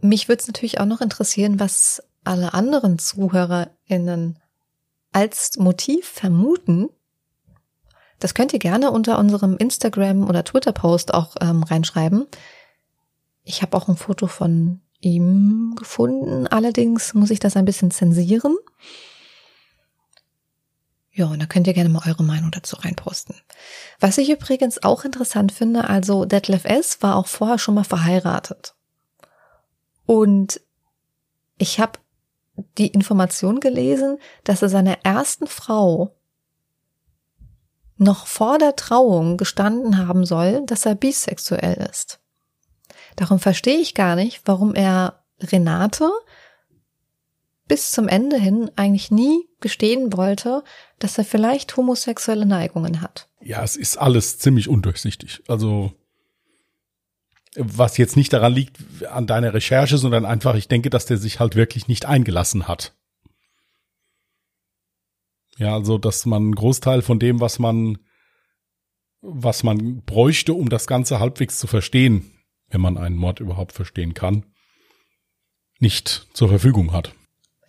Mich 0.00 0.28
würde 0.28 0.40
es 0.40 0.46
natürlich 0.46 0.80
auch 0.80 0.86
noch 0.86 1.00
interessieren, 1.00 1.58
was 1.58 2.02
alle 2.24 2.54
anderen 2.54 2.98
ZuhörerInnen 2.98 4.38
als 5.12 5.56
Motiv 5.58 6.06
vermuten. 6.06 6.88
Das 8.18 8.34
könnt 8.34 8.52
ihr 8.52 8.58
gerne 8.58 8.90
unter 8.90 9.18
unserem 9.18 9.56
Instagram- 9.56 10.28
oder 10.28 10.44
Twitter-Post 10.44 11.14
auch 11.14 11.36
ähm, 11.40 11.62
reinschreiben. 11.62 12.26
Ich 13.42 13.62
habe 13.62 13.76
auch 13.76 13.88
ein 13.88 13.96
Foto 13.96 14.26
von 14.26 14.80
ihm 15.00 15.74
gefunden. 15.76 16.46
Allerdings 16.46 17.14
muss 17.14 17.30
ich 17.30 17.38
das 17.38 17.56
ein 17.56 17.64
bisschen 17.64 17.90
zensieren. 17.90 18.56
Ja, 21.12 21.26
und 21.26 21.40
da 21.40 21.46
könnt 21.46 21.66
ihr 21.66 21.72
gerne 21.72 21.88
mal 21.88 22.02
eure 22.06 22.22
Meinung 22.22 22.50
dazu 22.50 22.76
reinposten. 22.76 23.36
Was 24.00 24.18
ich 24.18 24.30
übrigens 24.30 24.82
auch 24.82 25.04
interessant 25.04 25.50
finde, 25.50 25.88
also 25.88 26.26
Detlef 26.26 26.66
S. 26.66 27.02
war 27.02 27.16
auch 27.16 27.26
vorher 27.26 27.58
schon 27.58 27.74
mal 27.74 27.84
verheiratet. 27.84 28.74
Und 30.04 30.60
ich 31.56 31.80
habe 31.80 31.98
die 32.76 32.88
Information 32.88 33.60
gelesen, 33.60 34.18
dass 34.44 34.60
er 34.60 34.68
seiner 34.68 34.98
ersten 35.04 35.46
Frau 35.46 36.14
noch 37.96 38.26
vor 38.26 38.58
der 38.58 38.76
Trauung 38.76 39.36
gestanden 39.36 39.96
haben 40.06 40.26
soll, 40.26 40.64
dass 40.66 40.84
er 40.84 40.94
bisexuell 40.94 41.88
ist. 41.90 42.20
Darum 43.16 43.38
verstehe 43.38 43.78
ich 43.78 43.94
gar 43.94 44.14
nicht, 44.14 44.42
warum 44.44 44.74
er 44.74 45.24
Renate 45.40 46.10
bis 47.68 47.90
zum 47.90 48.08
Ende 48.08 48.38
hin 48.38 48.70
eigentlich 48.76 49.10
nie 49.10 49.48
gestehen 49.60 50.12
wollte, 50.12 50.62
dass 50.98 51.18
er 51.18 51.24
vielleicht 51.24 51.76
homosexuelle 51.76 52.46
Neigungen 52.46 53.00
hat. 53.00 53.28
Ja, 53.40 53.64
es 53.64 53.76
ist 53.76 53.96
alles 53.96 54.38
ziemlich 54.38 54.68
undurchsichtig. 54.68 55.42
Also 55.48 55.92
was 57.58 57.96
jetzt 57.96 58.16
nicht 58.16 58.32
daran 58.32 58.52
liegt 58.52 58.78
an 59.06 59.26
deiner 59.26 59.54
Recherche, 59.54 59.96
sondern 59.96 60.26
einfach, 60.26 60.54
ich 60.56 60.68
denke, 60.68 60.90
dass 60.90 61.06
der 61.06 61.16
sich 61.16 61.40
halt 61.40 61.56
wirklich 61.56 61.88
nicht 61.88 62.04
eingelassen 62.04 62.68
hat. 62.68 62.94
Ja, 65.56 65.74
also 65.74 65.96
dass 65.96 66.26
man 66.26 66.42
einen 66.42 66.54
Großteil 66.54 67.00
von 67.00 67.18
dem, 67.18 67.40
was 67.40 67.58
man 67.58 67.98
was 69.22 69.62
man 69.64 70.02
bräuchte, 70.02 70.52
um 70.52 70.68
das 70.68 70.86
Ganze 70.86 71.18
halbwegs 71.18 71.58
zu 71.58 71.66
verstehen, 71.66 72.30
wenn 72.68 72.80
man 72.80 72.98
einen 72.98 73.16
Mord 73.16 73.40
überhaupt 73.40 73.72
verstehen 73.72 74.14
kann, 74.14 74.44
nicht 75.78 76.28
zur 76.32 76.48
Verfügung 76.48 76.92
hat. 76.92 77.12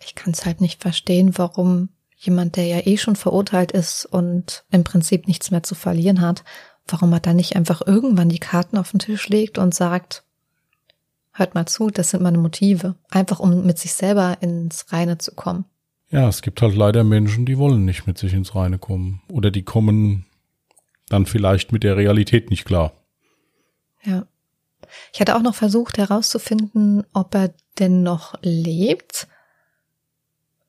Ich 0.00 0.14
kann 0.14 0.32
es 0.32 0.46
halt 0.46 0.60
nicht 0.60 0.80
verstehen, 0.80 1.36
warum 1.36 1.90
jemand, 2.16 2.56
der 2.56 2.66
ja 2.66 2.86
eh 2.86 2.96
schon 2.96 3.16
verurteilt 3.16 3.72
ist 3.72 4.04
und 4.04 4.64
im 4.70 4.84
Prinzip 4.84 5.28
nichts 5.28 5.50
mehr 5.50 5.62
zu 5.62 5.74
verlieren 5.74 6.20
hat, 6.20 6.44
warum 6.86 7.12
er 7.12 7.20
dann 7.20 7.36
nicht 7.36 7.54
einfach 7.56 7.86
irgendwann 7.86 8.28
die 8.28 8.38
Karten 8.38 8.76
auf 8.76 8.90
den 8.90 8.98
Tisch 8.98 9.28
legt 9.28 9.58
und 9.58 9.74
sagt, 9.74 10.24
hört 11.32 11.54
mal 11.54 11.66
zu, 11.66 11.90
das 11.90 12.10
sind 12.10 12.22
meine 12.22 12.38
Motive, 12.38 12.96
einfach 13.10 13.38
um 13.38 13.64
mit 13.64 13.78
sich 13.78 13.92
selber 13.92 14.38
ins 14.40 14.92
Reine 14.92 15.18
zu 15.18 15.32
kommen. 15.34 15.64
Ja, 16.10 16.28
es 16.28 16.42
gibt 16.42 16.62
halt 16.62 16.74
leider 16.74 17.04
Menschen, 17.04 17.44
die 17.44 17.58
wollen 17.58 17.84
nicht 17.84 18.06
mit 18.06 18.18
sich 18.18 18.32
ins 18.32 18.54
Reine 18.54 18.78
kommen 18.78 19.20
oder 19.28 19.50
die 19.50 19.62
kommen 19.62 20.26
dann 21.08 21.26
vielleicht 21.26 21.72
mit 21.72 21.84
der 21.84 21.96
Realität 21.96 22.50
nicht 22.50 22.64
klar. 22.64 22.92
Ja. 24.04 24.26
Ich 25.12 25.20
hatte 25.20 25.36
auch 25.36 25.42
noch 25.42 25.54
versucht 25.54 25.98
herauszufinden, 25.98 27.04
ob 27.12 27.34
er 27.34 27.54
denn 27.78 28.02
noch 28.02 28.34
lebt. 28.42 29.28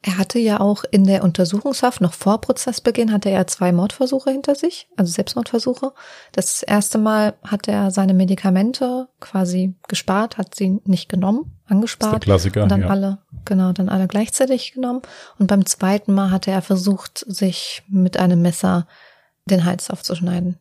Er 0.01 0.17
hatte 0.17 0.39
ja 0.39 0.61
auch 0.61 0.85
in 0.91 1.03
der 1.03 1.25
Untersuchungshaft, 1.25 1.99
noch 1.99 2.13
vor 2.13 2.39
Prozessbeginn, 2.39 3.11
hatte 3.11 3.29
er 3.29 3.47
zwei 3.47 3.73
Mordversuche 3.73 4.31
hinter 4.31 4.55
sich, 4.55 4.87
also 4.95 5.11
Selbstmordversuche. 5.11 5.91
Das 6.31 6.63
erste 6.63 6.97
Mal 6.97 7.33
hat 7.45 7.67
er 7.67 7.91
seine 7.91 8.13
Medikamente 8.13 9.09
quasi 9.19 9.75
gespart, 9.89 10.37
hat 10.37 10.55
sie 10.55 10.79
nicht 10.85 11.09
genommen, 11.09 11.51
angespart. 11.65 12.13
Das 12.13 12.15
ist 12.15 12.45
der 12.45 12.51
Klassiker, 12.51 12.63
und 12.63 12.69
dann 12.69 12.81
ja. 12.83 12.87
alle, 12.87 13.17
genau, 13.43 13.73
dann 13.73 13.89
alle 13.89 14.07
gleichzeitig 14.07 14.71
genommen. 14.71 15.01
Und 15.37 15.47
beim 15.47 15.65
zweiten 15.65 16.13
Mal 16.13 16.31
hatte 16.31 16.49
er 16.49 16.61
versucht, 16.61 17.25
sich 17.27 17.83
mit 17.89 18.15
einem 18.15 18.41
Messer 18.41 18.87
den 19.47 19.65
Hals 19.65 19.89
aufzuschneiden. 19.89 20.59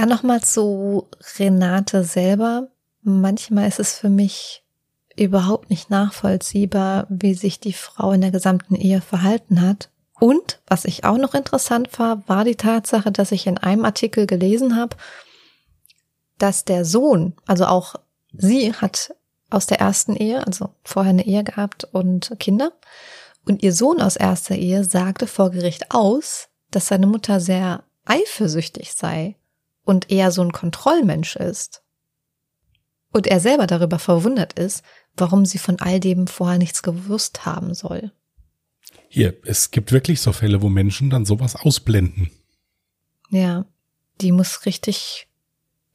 Dann 0.00 0.08
nochmal 0.08 0.40
zu 0.40 1.08
Renate 1.38 2.04
selber. 2.04 2.68
Manchmal 3.02 3.68
ist 3.68 3.78
es 3.78 3.98
für 3.98 4.08
mich 4.08 4.64
überhaupt 5.14 5.68
nicht 5.68 5.90
nachvollziehbar, 5.90 7.06
wie 7.10 7.34
sich 7.34 7.60
die 7.60 7.74
Frau 7.74 8.12
in 8.12 8.22
der 8.22 8.30
gesamten 8.30 8.76
Ehe 8.76 9.02
verhalten 9.02 9.60
hat. 9.60 9.90
Und 10.18 10.62
was 10.66 10.86
ich 10.86 11.04
auch 11.04 11.18
noch 11.18 11.34
interessant 11.34 11.98
war, 11.98 12.26
war 12.26 12.44
die 12.44 12.56
Tatsache, 12.56 13.12
dass 13.12 13.30
ich 13.30 13.46
in 13.46 13.58
einem 13.58 13.84
Artikel 13.84 14.26
gelesen 14.26 14.74
habe, 14.74 14.96
dass 16.38 16.64
der 16.64 16.86
Sohn, 16.86 17.34
also 17.46 17.66
auch 17.66 17.96
sie 18.32 18.72
hat 18.72 19.14
aus 19.50 19.66
der 19.66 19.80
ersten 19.80 20.16
Ehe, 20.16 20.46
also 20.46 20.70
vorher 20.82 21.10
eine 21.10 21.26
Ehe 21.26 21.44
gehabt 21.44 21.84
und 21.92 22.34
Kinder. 22.38 22.72
Und 23.44 23.62
ihr 23.62 23.74
Sohn 23.74 24.00
aus 24.00 24.16
erster 24.16 24.54
Ehe 24.54 24.82
sagte 24.82 25.26
vor 25.26 25.50
Gericht 25.50 25.90
aus, 25.90 26.48
dass 26.70 26.86
seine 26.86 27.06
Mutter 27.06 27.38
sehr 27.38 27.84
eifersüchtig 28.06 28.94
sei 28.94 29.36
und 29.84 30.10
eher 30.10 30.30
so 30.30 30.42
ein 30.42 30.52
Kontrollmensch 30.52 31.36
ist. 31.36 31.82
Und 33.12 33.26
er 33.26 33.40
selber 33.40 33.66
darüber 33.66 33.98
verwundert 33.98 34.52
ist, 34.52 34.84
warum 35.16 35.44
sie 35.44 35.58
von 35.58 35.80
all 35.80 36.00
dem 36.00 36.26
vorher 36.26 36.58
nichts 36.58 36.82
gewusst 36.82 37.44
haben 37.44 37.74
soll. 37.74 38.12
Hier, 39.08 39.36
es 39.44 39.70
gibt 39.72 39.90
wirklich 39.90 40.20
so 40.20 40.32
Fälle, 40.32 40.62
wo 40.62 40.68
Menschen 40.68 41.10
dann 41.10 41.24
sowas 41.24 41.56
ausblenden. 41.56 42.30
Ja, 43.30 43.64
die 44.20 44.32
muss 44.32 44.66
richtig 44.66 45.28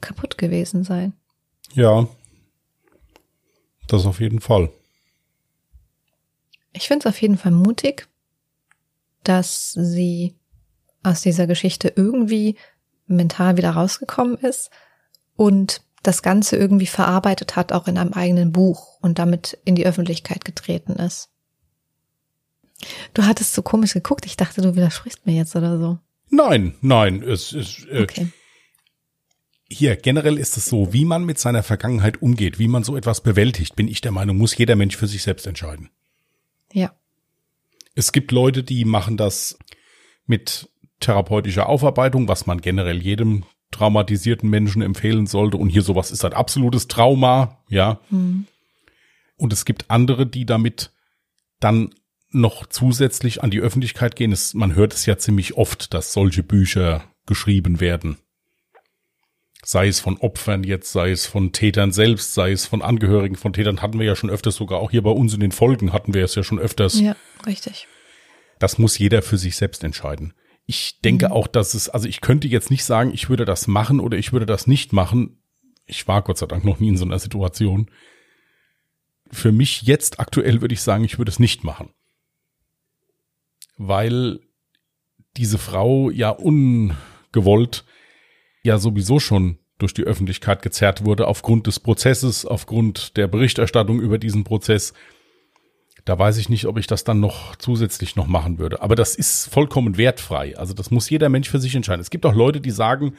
kaputt 0.01 0.37
gewesen 0.37 0.83
sein. 0.83 1.13
Ja. 1.73 2.07
Das 3.87 4.05
auf 4.05 4.19
jeden 4.19 4.41
Fall. 4.41 4.71
Ich 6.73 6.87
finde 6.87 7.07
es 7.07 7.13
auf 7.13 7.21
jeden 7.21 7.37
Fall 7.37 7.51
mutig, 7.51 8.07
dass 9.23 9.71
sie 9.71 10.35
aus 11.03 11.21
dieser 11.21 11.47
Geschichte 11.47 11.93
irgendwie 11.95 12.57
mental 13.07 13.57
wieder 13.57 13.71
rausgekommen 13.71 14.37
ist 14.37 14.69
und 15.35 15.81
das 16.03 16.21
Ganze 16.21 16.55
irgendwie 16.55 16.87
verarbeitet 16.87 17.55
hat, 17.55 17.71
auch 17.71 17.87
in 17.87 17.97
einem 17.97 18.13
eigenen 18.13 18.51
Buch 18.51 18.99
und 19.01 19.17
damit 19.19 19.57
in 19.65 19.75
die 19.75 19.85
Öffentlichkeit 19.85 20.45
getreten 20.45 20.93
ist. 20.93 21.29
Du 23.13 23.23
hattest 23.23 23.53
so 23.53 23.61
komisch 23.61 23.93
geguckt, 23.93 24.25
ich 24.25 24.37
dachte, 24.37 24.61
du 24.61 24.75
widersprichst 24.75 25.25
mir 25.25 25.33
jetzt 25.33 25.55
oder 25.55 25.79
so. 25.79 25.97
Nein, 26.29 26.75
nein, 26.81 27.23
es 27.23 27.53
ist. 27.53 27.85
Äh, 27.85 28.03
Okay. 28.03 28.27
Hier, 29.67 29.95
generell 29.95 30.37
ist 30.37 30.57
es 30.57 30.65
so, 30.65 30.93
wie 30.93 31.05
man 31.05 31.25
mit 31.25 31.39
seiner 31.39 31.63
Vergangenheit 31.63 32.21
umgeht, 32.21 32.59
wie 32.59 32.67
man 32.67 32.83
so 32.83 32.95
etwas 32.95 33.21
bewältigt, 33.21 33.75
bin 33.75 33.87
ich 33.87 33.99
der 33.99 34.11
Meinung, 34.11 34.37
muss 34.37 34.55
jeder 34.55 34.75
Mensch 34.75 34.95
für 34.95 35.07
sich 35.07 35.23
selbst 35.23 35.47
entscheiden. 35.47 35.89
Ja. 36.71 36.93
Es 37.95 38.11
gibt 38.11 38.31
Leute, 38.31 38.63
die 38.63 38.85
machen 38.85 39.17
das 39.17 39.57
mit 40.27 40.69
therapeutischer 40.99 41.67
Aufarbeitung, 41.67 42.27
was 42.27 42.45
man 42.45 42.61
generell 42.61 43.01
jedem 43.01 43.43
traumatisierten 43.71 44.49
Menschen 44.49 44.81
empfehlen 44.81 45.27
sollte. 45.27 45.57
Und 45.57 45.69
hier 45.69 45.81
sowas 45.81 46.11
ist 46.11 46.23
ein 46.25 46.33
absolutes 46.33 46.87
Trauma, 46.87 47.63
ja. 47.69 47.99
Hm. 48.09 48.47
Und 49.37 49.53
es 49.53 49.65
gibt 49.65 49.89
andere, 49.89 50.25
die 50.25 50.45
damit 50.45 50.91
dann 51.59 51.93
noch 52.31 52.65
zusätzlich 52.67 53.43
an 53.43 53.51
die 53.51 53.59
Öffentlichkeit 53.59 54.15
gehen. 54.15 54.31
Es, 54.31 54.53
man 54.53 54.75
hört 54.75 54.93
es 54.93 55.05
ja 55.05 55.17
ziemlich 55.17 55.55
oft, 55.55 55.93
dass 55.93 56.13
solche 56.13 56.43
Bücher 56.43 57.03
geschrieben 57.25 57.79
werden. 57.79 58.17
Sei 59.63 59.87
es 59.87 59.99
von 59.99 60.17
Opfern 60.17 60.63
jetzt, 60.63 60.91
sei 60.91 61.09
es 61.09 61.25
von 61.25 61.51
Tätern 61.51 61.91
selbst, 61.91 62.35
sei 62.35 62.51
es 62.51 62.67
von 62.67 62.83
Angehörigen 62.83 63.35
von 63.35 63.51
Tätern, 63.51 63.81
hatten 63.81 63.97
wir 63.97 64.05
ja 64.05 64.15
schon 64.15 64.29
öfters, 64.29 64.55
sogar 64.55 64.79
auch 64.79 64.91
hier 64.91 65.01
bei 65.01 65.09
uns 65.09 65.33
in 65.33 65.39
den 65.39 65.51
Folgen 65.51 65.91
hatten 65.91 66.13
wir 66.13 66.23
es 66.23 66.35
ja 66.35 66.43
schon 66.43 66.59
öfters. 66.59 66.99
Ja, 66.99 67.15
richtig. 67.47 67.87
Das 68.59 68.77
muss 68.77 68.97
jeder 68.99 69.21
für 69.23 69.37
sich 69.37 69.55
selbst 69.55 69.83
entscheiden. 69.83 70.33
Ich 70.65 70.99
denke 71.01 71.27
Mhm. 71.27 71.31
auch, 71.31 71.47
dass 71.47 71.73
es, 71.73 71.89
also 71.89 72.07
ich 72.07 72.21
könnte 72.21 72.47
jetzt 72.47 72.71
nicht 72.71 72.83
sagen, 72.83 73.11
ich 73.13 73.29
würde 73.29 73.45
das 73.45 73.67
machen 73.67 73.99
oder 73.99 74.17
ich 74.17 74.33
würde 74.33 74.45
das 74.45 74.67
nicht 74.67 74.93
machen. 74.93 75.37
Ich 75.85 76.07
war 76.07 76.21
Gott 76.23 76.37
sei 76.37 76.47
Dank 76.47 76.65
noch 76.65 76.79
nie 76.79 76.89
in 76.89 76.97
so 76.97 77.05
einer 77.05 77.19
Situation. 77.19 77.91
Für 79.31 79.51
mich 79.51 79.83
jetzt 79.83 80.19
aktuell 80.19 80.61
würde 80.61 80.73
ich 80.73 80.81
sagen, 80.81 81.03
ich 81.03 81.17
würde 81.17 81.29
es 81.29 81.39
nicht 81.39 81.63
machen. 81.63 81.89
Weil 83.77 84.39
diese 85.37 85.57
Frau 85.57 86.09
ja 86.09 86.29
ungewollt 86.29 87.85
ja 88.63 88.77
sowieso 88.79 89.19
schon 89.19 89.59
durch 89.77 89.93
die 89.93 90.03
Öffentlichkeit 90.03 90.61
gezerrt 90.61 91.03
wurde 91.05 91.27
aufgrund 91.27 91.67
des 91.67 91.79
Prozesses, 91.79 92.45
aufgrund 92.45 93.17
der 93.17 93.27
Berichterstattung 93.27 93.99
über 93.99 94.17
diesen 94.17 94.43
Prozess. 94.43 94.93
Da 96.05 96.17
weiß 96.19 96.37
ich 96.37 96.49
nicht, 96.49 96.65
ob 96.67 96.77
ich 96.77 96.85
das 96.87 97.03
dann 97.03 97.19
noch 97.19 97.55
zusätzlich 97.55 98.15
noch 98.15 98.27
machen 98.27 98.59
würde. 98.59 98.81
Aber 98.81 98.95
das 98.95 99.15
ist 99.15 99.47
vollkommen 99.51 99.97
wertfrei. 99.97 100.55
Also 100.57 100.73
das 100.75 100.91
muss 100.91 101.09
jeder 101.09 101.29
Mensch 101.29 101.49
für 101.49 101.59
sich 101.59 101.73
entscheiden. 101.75 101.99
Es 102.01 102.11
gibt 102.11 102.25
auch 102.27 102.35
Leute, 102.35 102.61
die 102.61 102.69
sagen, 102.69 103.15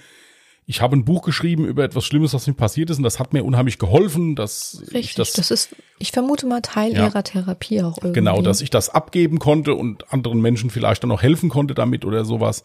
ich 0.66 0.80
habe 0.80 0.96
ein 0.96 1.04
Buch 1.04 1.22
geschrieben 1.22 1.64
über 1.64 1.84
etwas 1.84 2.04
Schlimmes, 2.04 2.32
was 2.34 2.46
mir 2.46 2.54
passiert 2.54 2.90
ist, 2.90 2.96
und 2.98 3.02
das 3.04 3.18
hat 3.20 3.32
mir 3.32 3.44
unheimlich 3.44 3.78
geholfen, 3.78 4.34
dass 4.34 4.80
ich 4.86 4.94
Richtig. 4.94 5.14
das, 5.16 5.32
Das, 5.32 5.50
ist, 5.52 5.76
ich 5.98 6.10
vermute 6.12 6.46
mal, 6.46 6.60
Teil 6.60 6.92
Ja. 6.92 7.06
ihrer 7.06 7.22
Therapie 7.22 7.82
auch 7.82 7.98
irgendwie. 7.98 8.14
genau, 8.14 8.40
dass 8.42 8.60
ich 8.60 8.70
das 8.70 8.88
abgeben 8.88 9.38
konnte 9.38 9.74
und 9.74 10.12
anderen 10.12 10.40
Menschen 10.40 10.70
vielleicht 10.70 11.02
dann 11.04 11.10
auch 11.12 11.22
helfen 11.22 11.48
konnte 11.50 11.74
damit 11.74 12.04
oder 12.04 12.24
sowas. 12.24 12.62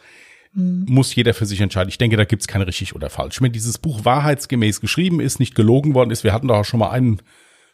Muss 0.53 1.15
jeder 1.15 1.33
für 1.33 1.45
sich 1.45 1.61
entscheiden. 1.61 1.87
Ich 1.89 1.97
denke, 1.97 2.17
da 2.17 2.25
gibt's 2.25 2.45
kein 2.47 2.61
richtig 2.61 2.93
oder 2.93 3.09
falsch. 3.09 3.41
Wenn 3.41 3.53
dieses 3.53 3.77
Buch 3.77 4.03
wahrheitsgemäß 4.03 4.81
geschrieben 4.81 5.21
ist, 5.21 5.39
nicht 5.39 5.55
gelogen 5.55 5.93
worden 5.93 6.11
ist, 6.11 6.23
wir 6.25 6.33
hatten 6.33 6.49
da 6.49 6.55
auch 6.55 6.65
schon 6.65 6.79
mal 6.81 6.89
einen 6.89 7.21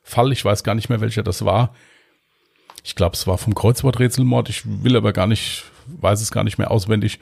Fall, 0.03 0.31
ich 0.31 0.45
weiß 0.45 0.63
gar 0.63 0.75
nicht 0.75 0.87
mehr, 0.87 1.01
welcher 1.01 1.23
das 1.23 1.43
war. 1.43 1.73
Ich 2.87 2.95
glaube, 2.95 3.15
es 3.15 3.27
war 3.27 3.37
vom 3.37 3.53
Kreuzworträtselmord. 3.53 4.47
Ich 4.47 4.63
will 4.65 4.95
aber 4.95 5.11
gar 5.11 5.27
nicht, 5.27 5.65
weiß 5.87 6.21
es 6.21 6.31
gar 6.31 6.45
nicht 6.45 6.57
mehr 6.57 6.71
auswendig, 6.71 7.19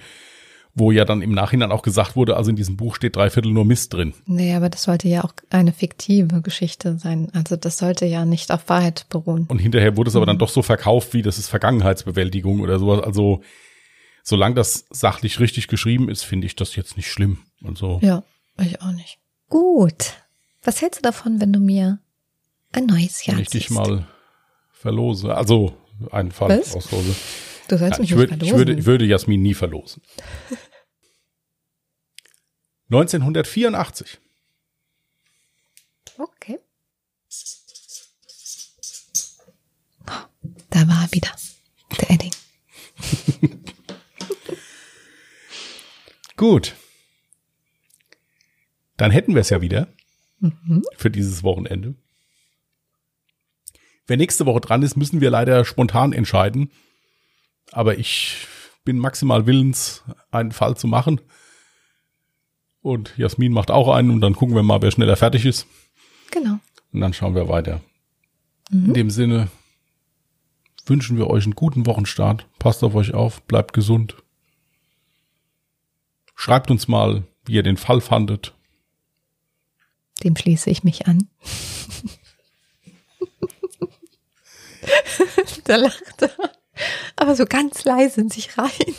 wo 0.76 0.92
ja 0.92 1.06
dann 1.06 1.24
im 1.24 1.32
Nachhinein 1.32 1.72
auch 1.72 1.82
gesagt 1.82 2.16
wurde, 2.16 2.38
also 2.38 2.52
in 2.52 2.56
diesem 2.56 2.78
Buch 2.78 2.96
steht 2.96 3.16
drei 3.16 3.32
Viertel 3.32 3.52
nur 3.52 3.66
Mist 3.66 3.92
drin. 3.92 4.14
Nee, 4.28 4.54
aber 4.54 4.70
das 4.70 4.84
sollte 4.84 5.08
ja 5.08 5.24
auch 5.24 5.34
eine 5.50 5.74
fiktive 5.74 6.44
Geschichte 6.44 7.00
sein. 7.00 7.30
Also 7.34 7.56
das 7.56 7.80
sollte 7.80 8.06
ja 8.06 8.26
nicht 8.26 8.52
auf 8.52 8.70
Wahrheit 8.70 9.08
beruhen. 9.10 9.46
Und 9.48 9.58
hinterher 9.58 9.98
wurde 9.98 10.12
es 10.12 10.16
aber 10.16 10.28
dann 10.28 10.38
doch 10.38 10.50
so 10.50 10.62
verkauft, 10.62 11.16
wie 11.16 11.24
das 11.24 11.40
ist 11.40 11.50
Vergangenheitsbewältigung 11.50 12.60
oder 12.60 12.78
sowas. 12.78 13.04
Also, 13.04 13.42
solange 14.22 14.54
das 14.54 14.86
sachlich 14.92 15.40
richtig 15.40 15.68
geschrieben 15.68 16.10
ist, 16.10 16.22
finde 16.22 16.46
ich 16.46 16.56
das 16.56 16.76
jetzt 16.76 16.96
nicht 16.96 17.10
schlimm. 17.10 17.40
Also, 17.64 18.00
Ja, 18.04 18.22
ich 18.60 18.84
auch 18.84 18.92
nicht. 18.92 19.18
Gut. 19.50 20.14
Was 20.64 20.84
hältst 20.84 21.00
du 21.00 21.02
davon, 21.02 21.42
wenn 21.42 21.52
du 21.52 21.60
mir 21.60 21.98
ein 22.72 22.86
neues 22.86 23.26
Jahr 23.26 23.38
wenn 23.38 23.44
ich 23.44 23.50
dich 23.50 23.72
mal 23.72 24.06
verlose, 24.86 25.36
also 25.36 25.76
einen 26.12 26.32
Fall 26.32 26.60
Was? 26.60 26.76
auslose. 26.76 27.16
Du 27.68 27.78
sollst 27.80 27.98
Ja, 27.98 28.02
mich 28.02 28.12
ich, 28.12 28.12
nicht 28.12 28.18
würde, 28.18 28.34
ich, 28.34 28.38
verlosen. 28.40 28.58
würde, 28.60 28.74
ich 28.80 28.86
würde 28.86 29.06
Jasmin 29.06 29.42
nie 29.42 29.56
verlosen. 29.56 30.04
1984. 32.92 34.20
Okay. 36.20 36.60
Oh, 40.08 40.12
da 40.70 40.88
war 40.88 41.02
er 41.06 41.12
wieder. 41.12 41.32
Der 42.00 42.12
Edding. 42.12 42.32
Gut. 46.38 46.76
Dann 48.98 49.10
hätten 49.10 49.34
wir 49.34 49.42
es 49.42 49.50
ja 49.50 49.62
wieder 49.62 49.88
für 50.96 51.10
dieses 51.10 51.42
Wochenende. 51.42 51.96
Wer 54.08 54.18
nächste 54.18 54.46
Woche 54.46 54.62
dran 54.62 54.84
ist, 54.84 54.96
müssen 54.96 55.22
wir 55.22 55.30
leider 55.30 55.66
spontan 55.66 56.14
entscheiden. 56.14 56.72
Aber 57.72 57.98
ich 57.98 58.48
bin 58.84 59.00
maximal 59.00 59.48
willens, 59.48 60.04
einen 60.32 60.52
Fall 60.52 60.78
zu 60.78 60.88
machen. 60.88 61.22
Und 62.82 63.18
Jasmin 63.18 63.52
macht 63.52 63.72
auch 63.72 63.94
einen 63.94 64.12
und 64.12 64.22
dann 64.22 64.36
gucken 64.36 64.56
wir 64.56 64.62
mal, 64.62 64.82
wer 64.82 64.92
schneller 64.92 65.16
fertig 65.16 65.46
ist. 65.46 65.66
Genau. 66.30 66.60
Und 66.94 67.02
dann 67.02 67.14
schauen 67.14 67.34
wir 67.34 67.50
weiter. 67.50 67.82
In 68.72 68.94
dem 68.94 69.10
Sinne 69.10 69.50
wünschen 70.86 71.18
wir 71.18 71.28
euch 71.28 71.46
einen 71.46 71.56
guten 71.56 71.86
Wochenstart. 71.86 72.48
Passt 72.60 72.84
auf 72.84 72.96
euch 72.96 73.14
auf, 73.14 73.42
bleibt 73.44 73.74
gesund. 73.74 74.16
Schreibt 76.36 76.70
uns 76.70 76.88
mal, 76.88 77.24
wie 77.46 77.54
ihr 77.54 77.64
den 77.64 77.78
Fall 77.78 78.02
fandet. 78.02 78.54
Dem 80.24 80.36
schließe 80.36 80.70
ich 80.70 80.84
mich 80.84 81.08
an. 81.08 81.28
da 85.66 85.76
lacht 85.76 86.22
er. 86.22 86.32
Aber 87.16 87.36
so 87.36 87.46
ganz 87.46 87.84
leise 87.86 88.22
in 88.22 88.30
sich 88.30 88.58
rein. 88.58 88.96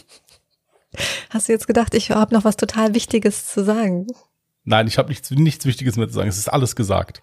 Hast 1.30 1.48
du 1.48 1.52
jetzt 1.52 1.66
gedacht, 1.66 1.94
ich 1.94 2.10
habe 2.10 2.34
noch 2.34 2.44
was 2.44 2.56
total 2.56 2.94
Wichtiges 2.94 3.46
zu 3.46 3.64
sagen? 3.64 4.06
Nein, 4.64 4.86
ich 4.86 4.98
habe 4.98 5.08
nichts, 5.08 5.30
nichts 5.30 5.66
Wichtiges 5.66 5.96
mehr 5.96 6.08
zu 6.08 6.14
sagen. 6.14 6.28
Es 6.28 6.38
ist 6.38 6.48
alles 6.48 6.74
gesagt. 6.74 7.22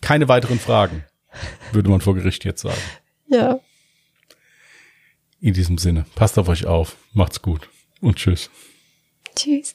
Keine 0.00 0.28
weiteren 0.28 0.58
Fragen, 0.58 1.04
würde 1.72 1.90
man 1.90 2.00
vor 2.00 2.14
Gericht 2.14 2.44
jetzt 2.44 2.62
sagen. 2.62 2.80
Ja. 3.26 3.60
In 5.40 5.54
diesem 5.54 5.78
Sinne, 5.78 6.06
passt 6.14 6.38
auf 6.38 6.48
euch 6.48 6.66
auf, 6.66 6.96
macht's 7.12 7.42
gut 7.42 7.68
und 8.00 8.16
tschüss. 8.16 8.50
Tschüss. 9.34 9.74